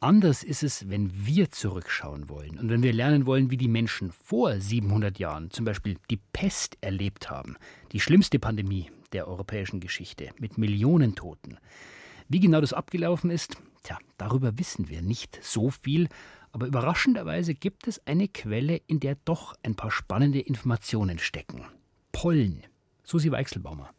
Anders 0.00 0.44
ist 0.44 0.62
es, 0.62 0.88
wenn 0.88 1.10
wir 1.26 1.50
zurückschauen 1.50 2.28
wollen 2.28 2.56
und 2.60 2.68
wenn 2.70 2.84
wir 2.84 2.92
lernen 2.92 3.26
wollen, 3.26 3.50
wie 3.50 3.56
die 3.56 3.66
Menschen 3.66 4.12
vor 4.12 4.60
700 4.60 5.18
Jahren 5.18 5.50
zum 5.50 5.64
Beispiel 5.64 5.96
die 6.08 6.20
Pest 6.32 6.78
erlebt 6.80 7.30
haben, 7.30 7.56
die 7.90 7.98
schlimmste 7.98 8.38
Pandemie 8.38 8.92
der 9.12 9.26
europäischen 9.26 9.80
Geschichte 9.80 10.30
mit 10.38 10.56
Millionen 10.56 11.16
Toten. 11.16 11.58
Wie 12.28 12.38
genau 12.38 12.60
das 12.60 12.72
abgelaufen 12.72 13.30
ist, 13.30 13.56
tja, 13.82 13.98
darüber 14.18 14.56
wissen 14.56 14.88
wir 14.88 15.02
nicht 15.02 15.40
so 15.42 15.70
viel, 15.70 16.08
aber 16.52 16.66
überraschenderweise 16.66 17.54
gibt 17.54 17.88
es 17.88 18.00
eine 18.06 18.28
Quelle, 18.28 18.76
in 18.86 19.00
der 19.00 19.16
doch 19.24 19.56
ein 19.64 19.74
paar 19.74 19.90
spannende 19.90 20.38
Informationen 20.38 21.18
stecken. 21.18 21.64
Pollen. 22.12 22.62
Susi 23.02 23.32
Weichselbaumer. 23.32 23.90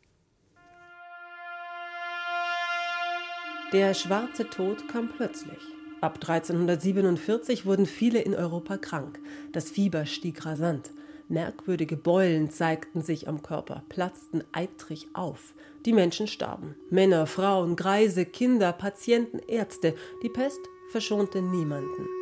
Der 3.74 3.94
schwarze 3.94 4.50
Tod 4.50 4.88
kam 4.88 5.10
plötzlich. 5.10 5.60
Ab 6.02 6.16
1347 6.22 7.66
wurden 7.66 7.86
viele 7.86 8.22
in 8.22 8.34
Europa 8.34 8.78
krank. 8.78 9.20
Das 9.52 9.70
Fieber 9.70 10.06
stieg 10.06 10.46
rasant. 10.46 10.92
Merkwürdige 11.28 11.98
Beulen 11.98 12.50
zeigten 12.50 13.02
sich 13.02 13.28
am 13.28 13.44
Körper, 13.44 13.84
platzten 13.90 14.44
eitrig 14.52 15.08
auf. 15.14 15.54
Die 15.86 15.94
Menschen 15.94 16.28
starben. 16.28 16.76
Männer, 16.90 17.28
Frauen, 17.28 17.76
Greise, 17.76 18.26
Kinder, 18.26 18.74
Patienten, 18.74 19.40
Ärzte. 19.48 19.94
Die 20.24 20.30
Pest 20.30 20.60
verschonte 20.92 21.42
niemanden. 21.42 22.19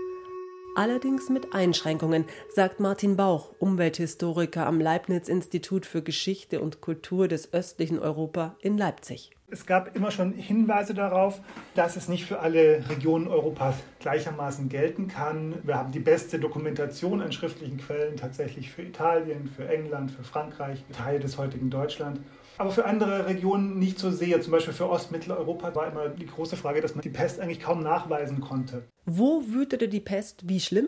Allerdings 0.78 1.32
mit 1.32 1.56
Einschränkungen, 1.56 2.26
sagt 2.54 2.80
Martin 2.80 3.18
Bauch, 3.18 3.52
Umwelthistoriker 3.58 4.68
am 4.68 4.80
Leibniz-Institut 4.80 5.88
für 5.88 6.04
Geschichte 6.04 6.62
und 6.62 6.82
Kultur 6.82 7.28
des 7.28 7.52
östlichen 7.52 7.98
Europa 7.98 8.56
in 8.62 8.78
Leipzig. 8.78 9.32
Es 9.50 9.66
gab 9.66 9.96
immer 9.96 10.12
schon 10.12 10.34
Hinweise 10.34 10.94
darauf, 10.94 11.42
dass 11.74 11.96
es 11.96 12.10
nicht 12.10 12.26
für 12.26 12.42
alle 12.42 12.88
Regionen 12.92 13.28
Europas 13.28 13.78
gleichermaßen 14.02 14.70
gelten 14.70 15.08
kann. 15.08 15.56
Wir 15.64 15.78
haben 15.78 15.92
die 15.92 16.00
beste 16.00 16.38
Dokumentation 16.38 17.24
an 17.24 17.32
schriftlichen 17.32 17.78
Quellen 17.78 18.16
tatsächlich 18.16 18.70
für 18.70 18.84
Italien, 18.84 19.48
für 19.48 19.68
England, 19.68 20.12
für 20.12 20.24
Frankreich, 20.24 20.84
Teile 20.96 21.20
des 21.20 21.40
heutigen 21.40 21.72
Deutschland. 21.72 22.20
Aber 22.58 22.72
für 22.72 22.86
andere 22.86 23.28
Regionen 23.28 23.78
nicht 23.78 24.00
so 24.00 24.12
sehr. 24.12 24.42
Zum 24.42 24.52
Beispiel 24.52 24.74
für 24.74 24.90
Ostmitteleuropa 24.90 25.76
war 25.76 25.92
immer 25.92 26.10
die 26.10 26.26
große 26.26 26.58
Frage, 26.58 26.82
dass 26.82 26.96
man 26.96 27.04
die 27.04 27.10
Pest 27.10 27.40
eigentlich 27.40 27.60
kaum 27.60 27.82
nachweisen 27.82 28.42
konnte. 28.42 28.84
Wo 29.06 29.44
wütete 29.48 29.88
die 29.88 30.00
Pest 30.00 30.50
wie 30.50 30.60
schlimm? 30.60 30.88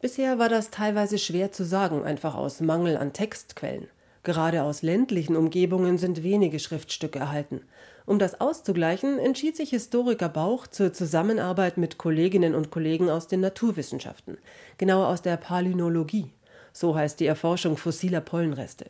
Bisher 0.00 0.38
war 0.38 0.48
das 0.48 0.70
teilweise 0.70 1.18
schwer 1.18 1.52
zu 1.52 1.64
sagen, 1.64 2.04
einfach 2.04 2.34
aus 2.34 2.60
Mangel 2.60 2.96
an 2.96 3.12
Textquellen. 3.12 3.88
Gerade 4.22 4.62
aus 4.62 4.82
ländlichen 4.82 5.36
Umgebungen 5.36 5.98
sind 5.98 6.22
wenige 6.22 6.58
Schriftstücke 6.58 7.18
erhalten. 7.18 7.62
Um 8.06 8.18
das 8.18 8.40
auszugleichen, 8.40 9.18
entschied 9.18 9.56
sich 9.56 9.70
Historiker 9.70 10.28
Bauch 10.28 10.66
zur 10.66 10.92
Zusammenarbeit 10.92 11.78
mit 11.78 11.96
Kolleginnen 11.96 12.54
und 12.54 12.70
Kollegen 12.70 13.08
aus 13.08 13.28
den 13.28 13.40
Naturwissenschaften, 13.40 14.38
genauer 14.78 15.08
aus 15.08 15.22
der 15.22 15.36
Palynologie. 15.36 16.32
So 16.72 16.94
heißt 16.94 17.20
die 17.20 17.26
Erforschung 17.26 17.76
fossiler 17.76 18.20
Pollenreste. 18.20 18.86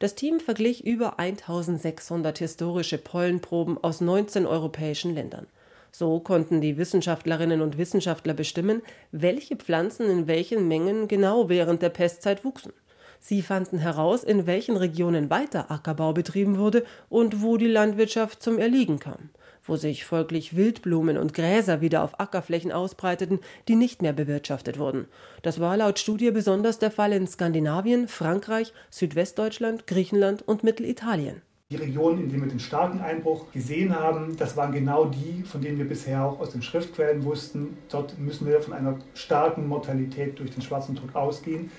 Das 0.00 0.14
Team 0.14 0.40
verglich 0.40 0.86
über 0.86 1.18
1600 1.18 2.38
historische 2.38 2.96
Pollenproben 2.96 3.76
aus 3.84 4.00
19 4.00 4.46
europäischen 4.46 5.14
Ländern. 5.14 5.46
So 5.92 6.20
konnten 6.20 6.62
die 6.62 6.78
Wissenschaftlerinnen 6.78 7.60
und 7.60 7.76
Wissenschaftler 7.76 8.32
bestimmen, 8.32 8.80
welche 9.12 9.56
Pflanzen 9.56 10.08
in 10.08 10.26
welchen 10.26 10.68
Mengen 10.68 11.06
genau 11.06 11.50
während 11.50 11.82
der 11.82 11.90
Pestzeit 11.90 12.46
wuchsen. 12.46 12.72
Sie 13.20 13.42
fanden 13.42 13.76
heraus, 13.76 14.24
in 14.24 14.46
welchen 14.46 14.78
Regionen 14.78 15.28
weiter 15.28 15.70
Ackerbau 15.70 16.14
betrieben 16.14 16.56
wurde 16.56 16.86
und 17.10 17.42
wo 17.42 17.58
die 17.58 17.68
Landwirtschaft 17.68 18.42
zum 18.42 18.58
Erliegen 18.58 19.00
kam, 19.00 19.28
wo 19.70 19.76
sich 19.76 20.04
folglich 20.04 20.56
Wildblumen 20.56 21.16
und 21.16 21.32
Gräser 21.32 21.80
wieder 21.80 22.02
auf 22.02 22.18
Ackerflächen 22.18 22.72
ausbreiteten, 22.72 23.38
die 23.68 23.76
nicht 23.76 24.02
mehr 24.02 24.12
bewirtschaftet 24.12 24.78
wurden. 24.78 25.06
Das 25.42 25.60
war 25.60 25.76
laut 25.76 25.98
Studie 25.98 26.30
besonders 26.32 26.78
der 26.78 26.90
Fall 26.90 27.12
in 27.12 27.26
Skandinavien, 27.26 28.08
Frankreich, 28.08 28.72
Südwestdeutschland, 28.90 29.86
Griechenland 29.86 30.46
und 30.46 30.64
Mittelitalien. 30.64 31.40
Die 31.70 31.76
Regionen, 31.76 32.24
in 32.24 32.28
denen 32.28 32.42
wir 32.42 32.50
den 32.50 32.58
starken 32.58 33.00
Einbruch 33.00 33.52
gesehen 33.52 33.94
haben, 33.94 34.36
das 34.36 34.56
waren 34.56 34.72
genau 34.72 35.04
die, 35.04 35.44
von 35.44 35.62
denen 35.62 35.78
wir 35.78 35.86
bisher 35.86 36.24
auch 36.24 36.40
aus 36.40 36.50
den 36.50 36.62
Schriftquellen 36.62 37.24
wussten. 37.24 37.78
Dort 37.88 38.18
müssen 38.18 38.48
wir 38.48 38.60
von 38.60 38.74
einer 38.74 38.98
starken 39.14 39.68
Mortalität 39.68 40.40
durch 40.40 40.50
den 40.50 40.62
schwarzen 40.62 40.96
Tod 40.96 41.14
ausgehen 41.14 41.70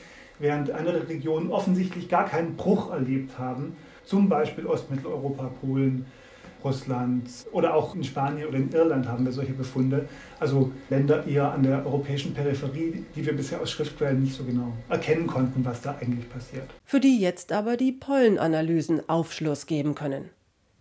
während 0.42 0.72
andere 0.72 1.08
Regionen 1.08 1.52
offensichtlich 1.52 2.10
gar 2.10 2.28
keinen 2.28 2.56
Bruch 2.56 2.92
erlebt 2.92 3.38
haben, 3.38 3.78
zum 4.04 4.28
Beispiel 4.28 4.66
Ostmitteleuropa, 4.66 5.52
Polen, 5.62 6.08
Russland 6.64 7.30
oder 7.52 7.74
auch 7.74 7.96
in 7.96 8.04
Spanien 8.04 8.48
oder 8.48 8.58
in 8.58 8.72
Irland 8.72 9.08
haben 9.08 9.26
wir 9.26 9.32
solche 9.32 9.54
Befunde. 9.54 10.08
Also 10.40 10.72
Länder 10.90 11.26
eher 11.26 11.52
an 11.52 11.64
der 11.64 11.86
europäischen 11.86 12.34
Peripherie, 12.34 13.06
die 13.16 13.26
wir 13.26 13.34
bisher 13.34 13.62
aus 13.62 13.72
Schriftquellen 13.72 14.22
nicht 14.22 14.36
so 14.36 14.44
genau 14.44 14.74
erkennen 14.90 15.28
konnten, 15.28 15.64
was 15.66 15.82
da 15.82 15.98
eigentlich 16.02 16.30
passiert. 16.30 16.70
Für 16.86 17.00
die 17.00 17.20
jetzt 17.20 17.52
aber 17.52 17.78
die 17.78 17.92
Pollenanalysen 17.92 19.08
Aufschluss 19.10 19.66
geben 19.66 19.96
können. 19.96 20.30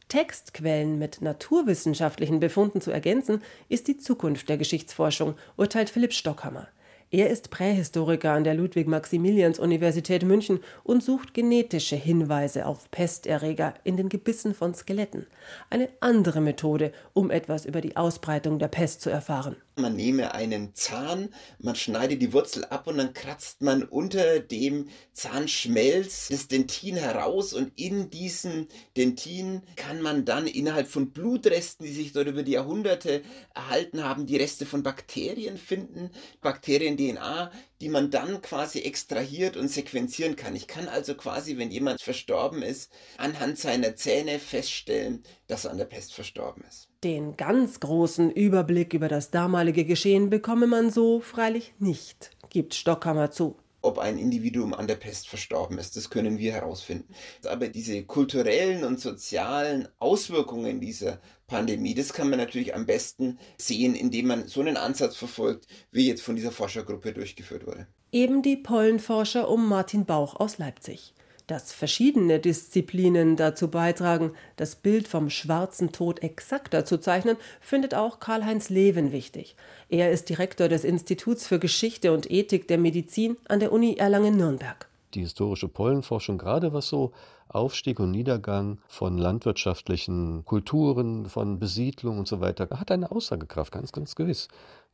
Textquellen 0.08 0.98
mit 0.98 1.22
naturwissenschaftlichen 1.22 2.40
Befunden 2.40 2.80
zu 2.80 2.90
ergänzen, 2.90 3.42
ist 3.68 3.86
die 3.88 3.96
Zukunft 3.96 4.48
der 4.48 4.58
Geschichtsforschung, 4.58 5.34
urteilt 5.56 5.88
Philipp 5.88 6.12
Stockhammer. 6.12 6.68
Er 7.12 7.28
ist 7.28 7.50
Prähistoriker 7.50 8.30
an 8.30 8.44
der 8.44 8.54
Ludwig-Maximilians-Universität 8.54 10.22
München 10.22 10.60
und 10.84 11.02
sucht 11.02 11.34
genetische 11.34 11.96
Hinweise 11.96 12.66
auf 12.66 12.88
Pesterreger 12.92 13.74
in 13.82 13.96
den 13.96 14.08
Gebissen 14.08 14.54
von 14.54 14.74
Skeletten. 14.74 15.26
Eine 15.70 15.88
andere 15.98 16.40
Methode, 16.40 16.92
um 17.12 17.32
etwas 17.32 17.64
über 17.64 17.80
die 17.80 17.96
Ausbreitung 17.96 18.60
der 18.60 18.68
Pest 18.68 19.00
zu 19.00 19.10
erfahren. 19.10 19.56
Man 19.76 19.96
nehme 19.96 20.34
einen 20.34 20.74
Zahn, 20.74 21.32
man 21.58 21.76
schneidet 21.76 22.20
die 22.20 22.32
Wurzel 22.32 22.64
ab 22.64 22.86
und 22.86 22.98
dann 22.98 23.14
kratzt 23.14 23.62
man 23.62 23.82
unter 23.82 24.40
dem 24.40 24.88
Zahnschmelz 25.12 26.28
das 26.28 26.48
Dentin 26.48 26.96
heraus 26.96 27.52
und 27.52 27.72
in 27.78 28.10
diesen 28.10 28.68
Dentin 28.96 29.62
kann 29.76 30.02
man 30.02 30.24
dann 30.24 30.46
innerhalb 30.46 30.88
von 30.88 31.12
Blutresten, 31.12 31.86
die 31.86 31.92
sich 31.92 32.12
dort 32.12 32.26
über 32.26 32.42
die 32.42 32.52
Jahrhunderte 32.52 33.22
erhalten 33.54 34.04
haben, 34.04 34.26
die 34.26 34.36
Reste 34.36 34.66
von 34.66 34.82
Bakterien 34.82 35.56
finden. 35.56 36.10
Bakterien, 36.40 36.96
DNA, 36.96 37.50
die 37.80 37.88
man 37.88 38.10
dann 38.10 38.42
quasi 38.42 38.80
extrahiert 38.80 39.56
und 39.56 39.68
sequenzieren 39.68 40.36
kann. 40.36 40.54
Ich 40.54 40.66
kann 40.66 40.88
also 40.88 41.14
quasi, 41.14 41.56
wenn 41.56 41.70
jemand 41.70 42.02
verstorben 42.02 42.62
ist, 42.62 42.92
anhand 43.16 43.58
seiner 43.58 43.96
Zähne 43.96 44.38
feststellen, 44.38 45.22
dass 45.46 45.64
er 45.64 45.70
an 45.70 45.78
der 45.78 45.86
Pest 45.86 46.14
verstorben 46.14 46.62
ist. 46.68 46.88
Den 47.02 47.36
ganz 47.36 47.80
großen 47.80 48.30
Überblick 48.30 48.92
über 48.92 49.08
das 49.08 49.30
damalige 49.30 49.84
Geschehen 49.84 50.28
bekomme 50.30 50.66
man 50.66 50.90
so 50.90 51.20
freilich 51.20 51.72
nicht, 51.78 52.30
gibt 52.50 52.74
Stockhammer 52.74 53.30
zu 53.30 53.56
ob 53.82 53.98
ein 53.98 54.18
Individuum 54.18 54.74
an 54.74 54.86
der 54.86 54.96
Pest 54.96 55.28
verstorben 55.28 55.78
ist. 55.78 55.96
Das 55.96 56.10
können 56.10 56.38
wir 56.38 56.52
herausfinden. 56.52 57.14
Aber 57.44 57.68
diese 57.68 58.02
kulturellen 58.04 58.84
und 58.84 59.00
sozialen 59.00 59.88
Auswirkungen 59.98 60.80
dieser 60.80 61.20
Pandemie, 61.46 61.94
das 61.94 62.12
kann 62.12 62.30
man 62.30 62.38
natürlich 62.38 62.74
am 62.74 62.86
besten 62.86 63.38
sehen, 63.56 63.94
indem 63.94 64.28
man 64.28 64.48
so 64.48 64.60
einen 64.60 64.76
Ansatz 64.76 65.16
verfolgt, 65.16 65.66
wie 65.92 66.06
jetzt 66.06 66.22
von 66.22 66.36
dieser 66.36 66.52
Forschergruppe 66.52 67.12
durchgeführt 67.12 67.66
wurde. 67.66 67.86
Eben 68.12 68.42
die 68.42 68.56
Pollenforscher 68.56 69.48
um 69.48 69.68
Martin 69.68 70.04
Bauch 70.04 70.38
aus 70.38 70.58
Leipzig 70.58 71.14
dass 71.50 71.72
verschiedene 71.72 72.38
Disziplinen 72.38 73.34
dazu 73.34 73.68
beitragen, 73.68 74.32
das 74.56 74.76
Bild 74.76 75.08
vom 75.08 75.30
schwarzen 75.30 75.90
Tod 75.90 76.22
exakter 76.22 76.84
zu 76.84 76.98
zeichnen, 76.98 77.36
findet 77.60 77.94
auch 77.94 78.20
Karl-Heinz 78.20 78.68
Leven 78.68 79.10
wichtig. 79.10 79.56
Er 79.88 80.12
ist 80.12 80.28
Direktor 80.28 80.68
des 80.68 80.84
Instituts 80.84 81.48
für 81.48 81.58
Geschichte 81.58 82.12
und 82.12 82.30
Ethik 82.30 82.68
der 82.68 82.78
Medizin 82.78 83.36
an 83.48 83.58
der 83.58 83.72
Uni 83.72 83.96
Erlangen-Nürnberg. 83.96 84.89
Die 85.14 85.20
historische 85.20 85.68
Pollenforschung, 85.68 86.38
gerade 86.38 86.72
was 86.72 86.88
so 86.88 87.12
Aufstieg 87.48 87.98
und 87.98 88.12
Niedergang 88.12 88.78
von 88.86 89.18
landwirtschaftlichen 89.18 90.44
Kulturen, 90.44 91.26
von 91.26 91.58
Besiedlung 91.58 92.18
und 92.18 92.28
so 92.28 92.40
weiter, 92.40 92.68
hat 92.70 92.92
eine 92.92 93.10
Aussagekraft, 93.10 93.72
ganz, 93.72 93.90
ganz 93.90 94.14
gewiss. 94.14 94.48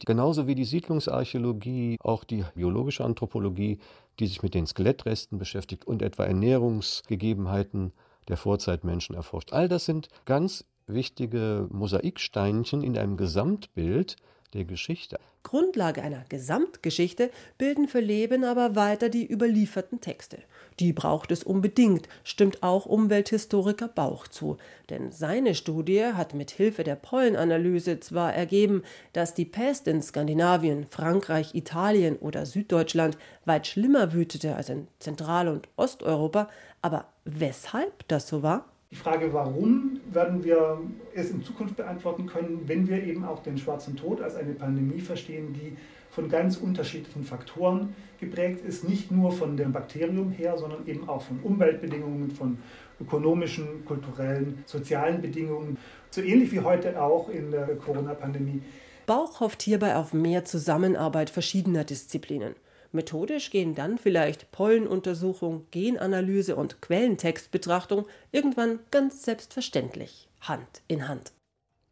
Genauso 0.05 0.47
wie 0.47 0.55
die 0.55 0.65
Siedlungsarchäologie, 0.65 1.99
auch 2.01 2.25
die 2.25 2.45
biologische 2.55 3.05
Anthropologie, 3.05 3.79
die 4.19 4.27
sich 4.27 4.43
mit 4.43 4.55
den 4.55 4.67
Skelettresten 4.67 5.39
beschäftigt 5.39 5.87
und 5.87 6.01
etwa 6.01 6.25
Ernährungsgegebenheiten 6.25 7.93
der 8.29 8.37
Vorzeitmenschen 8.37 9.15
erforscht. 9.15 9.53
All 9.53 9.69
das 9.69 9.85
sind 9.85 10.09
ganz 10.25 10.65
wichtige 10.87 11.69
Mosaiksteinchen 11.71 12.83
in 12.83 12.97
einem 12.97 13.17
Gesamtbild 13.17 14.17
der 14.55 14.65
Geschichte. 14.65 15.19
Grundlage 15.43 16.03
einer 16.03 16.25
Gesamtgeschichte 16.29 17.31
bilden 17.57 17.87
für 17.87 18.01
Leben 18.01 18.43
aber 18.43 18.75
weiter 18.75 19.09
die 19.09 19.31
überlieferten 19.31 20.01
Texte. 20.01 20.39
Die 20.81 20.93
braucht 20.93 21.31
es 21.31 21.45
unbedingt, 21.45 22.09
stimmt 22.25 22.63
auch 22.63 22.85
Umwelthistoriker 22.85 23.89
Bauch 23.89 24.27
zu. 24.27 24.57
Denn 24.91 25.13
seine 25.13 25.55
Studie 25.55 26.05
hat 26.05 26.35
mit 26.35 26.51
Hilfe 26.51 26.83
der 26.83 26.97
Pollenanalyse 26.97 28.01
zwar 28.01 28.35
ergeben, 28.35 28.83
dass 29.13 29.35
die 29.35 29.45
Pest 29.45 29.87
in 29.87 30.03
Skandinavien, 30.03 30.87
Frankreich, 30.91 31.55
Italien 31.55 32.17
oder 32.17 32.45
Süddeutschland 32.45 33.17
weit 33.45 33.67
schlimmer 33.67 34.13
wütete 34.13 34.57
als 34.57 34.69
in 34.69 34.89
Zentral- 34.99 35.49
und 35.49 35.69
Osteuropa, 35.77 36.49
aber 36.83 37.07
weshalb 37.25 38.07
das 38.09 38.27
so 38.27 38.43
war, 38.43 38.67
Die 38.91 38.97
Frage, 38.97 39.33
warum, 39.33 40.01
werden 40.13 40.45
wir 40.45 40.79
es 41.15 41.31
in 41.31 41.43
Zukunft 41.43 41.77
beantworten 41.77 42.27
können, 42.27 42.63
wenn 42.67 42.89
wir 42.89 43.03
eben 43.03 43.25
auch 43.25 43.43
den 43.43 43.59
schwarzen 43.59 43.97
Tod 43.97 44.21
als 44.21 44.37
eine 44.37 44.53
Pandemie 44.53 45.01
verstehen, 45.01 45.53
die 45.53 45.77
von 46.11 46.29
ganz 46.29 46.57
unterschiedlichen 46.57 47.25
Faktoren 47.25 47.95
geprägt 48.21 48.65
ist, 48.65 48.89
nicht 48.89 49.11
nur 49.11 49.33
von 49.33 49.57
dem 49.57 49.73
Bakterium 49.73 50.31
her, 50.31 50.57
sondern 50.57 50.87
eben 50.87 51.09
auch 51.09 51.21
von 51.21 51.41
Umweltbedingungen, 51.41 52.31
von 52.31 52.59
ökonomischen, 53.01 53.85
kulturellen, 53.85 54.63
sozialen 54.67 55.21
Bedingungen, 55.21 55.77
so 56.11 56.23
ähnlich 56.23 56.53
wie 56.53 56.61
heute 56.61 57.03
auch 57.03 57.29
in 57.29 57.51
der 57.51 57.77
Corona-Pandemie. 57.77 58.63
Bauch 59.05 59.41
hofft 59.41 59.63
hierbei 59.63 59.97
auf 59.97 60.15
mehr 60.15 60.45
Zusammenarbeit 60.45 61.29
verschiedener 61.29 61.85
Disziplinen. 61.85 62.55
Methodisch 62.97 63.51
gehen 63.51 63.77
dann 63.77 63.99
vielleicht 63.99 64.51
Pollenuntersuchung, 64.51 65.67
Genanalyse 65.71 66.57
und 66.57 66.83
Quellentextbetrachtung 66.83 68.07
irgendwann 68.33 68.81
ganz 68.91 69.23
selbstverständlich 69.23 70.29
Hand 70.41 70.83
in 70.89 71.07
Hand. 71.07 71.33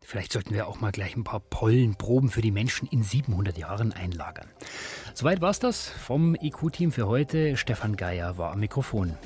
Vielleicht 0.05 0.33
sollten 0.33 0.53
wir 0.53 0.67
auch 0.67 0.81
mal 0.81 0.93
gleich 0.93 1.17
ein 1.17 1.25
paar 1.25 1.41
Pollenproben 1.41 2.29
für 2.29 2.43
die 2.43 2.51
Menschen 2.51 2.87
in 2.89 3.03
700 3.03 3.57
Jahren 3.57 3.93
einlagern. 3.93 4.49
Soweit 5.15 5.41
war's 5.41 5.61
das 5.61 5.89
vom 5.89 6.35
IQ-Team 6.35 6.93
für 6.93 7.07
heute. 7.07 7.57
Stefan 7.57 7.97
Geier 7.97 8.37
war 8.37 8.53
am 8.53 8.61
Mikrofon. 8.61 9.17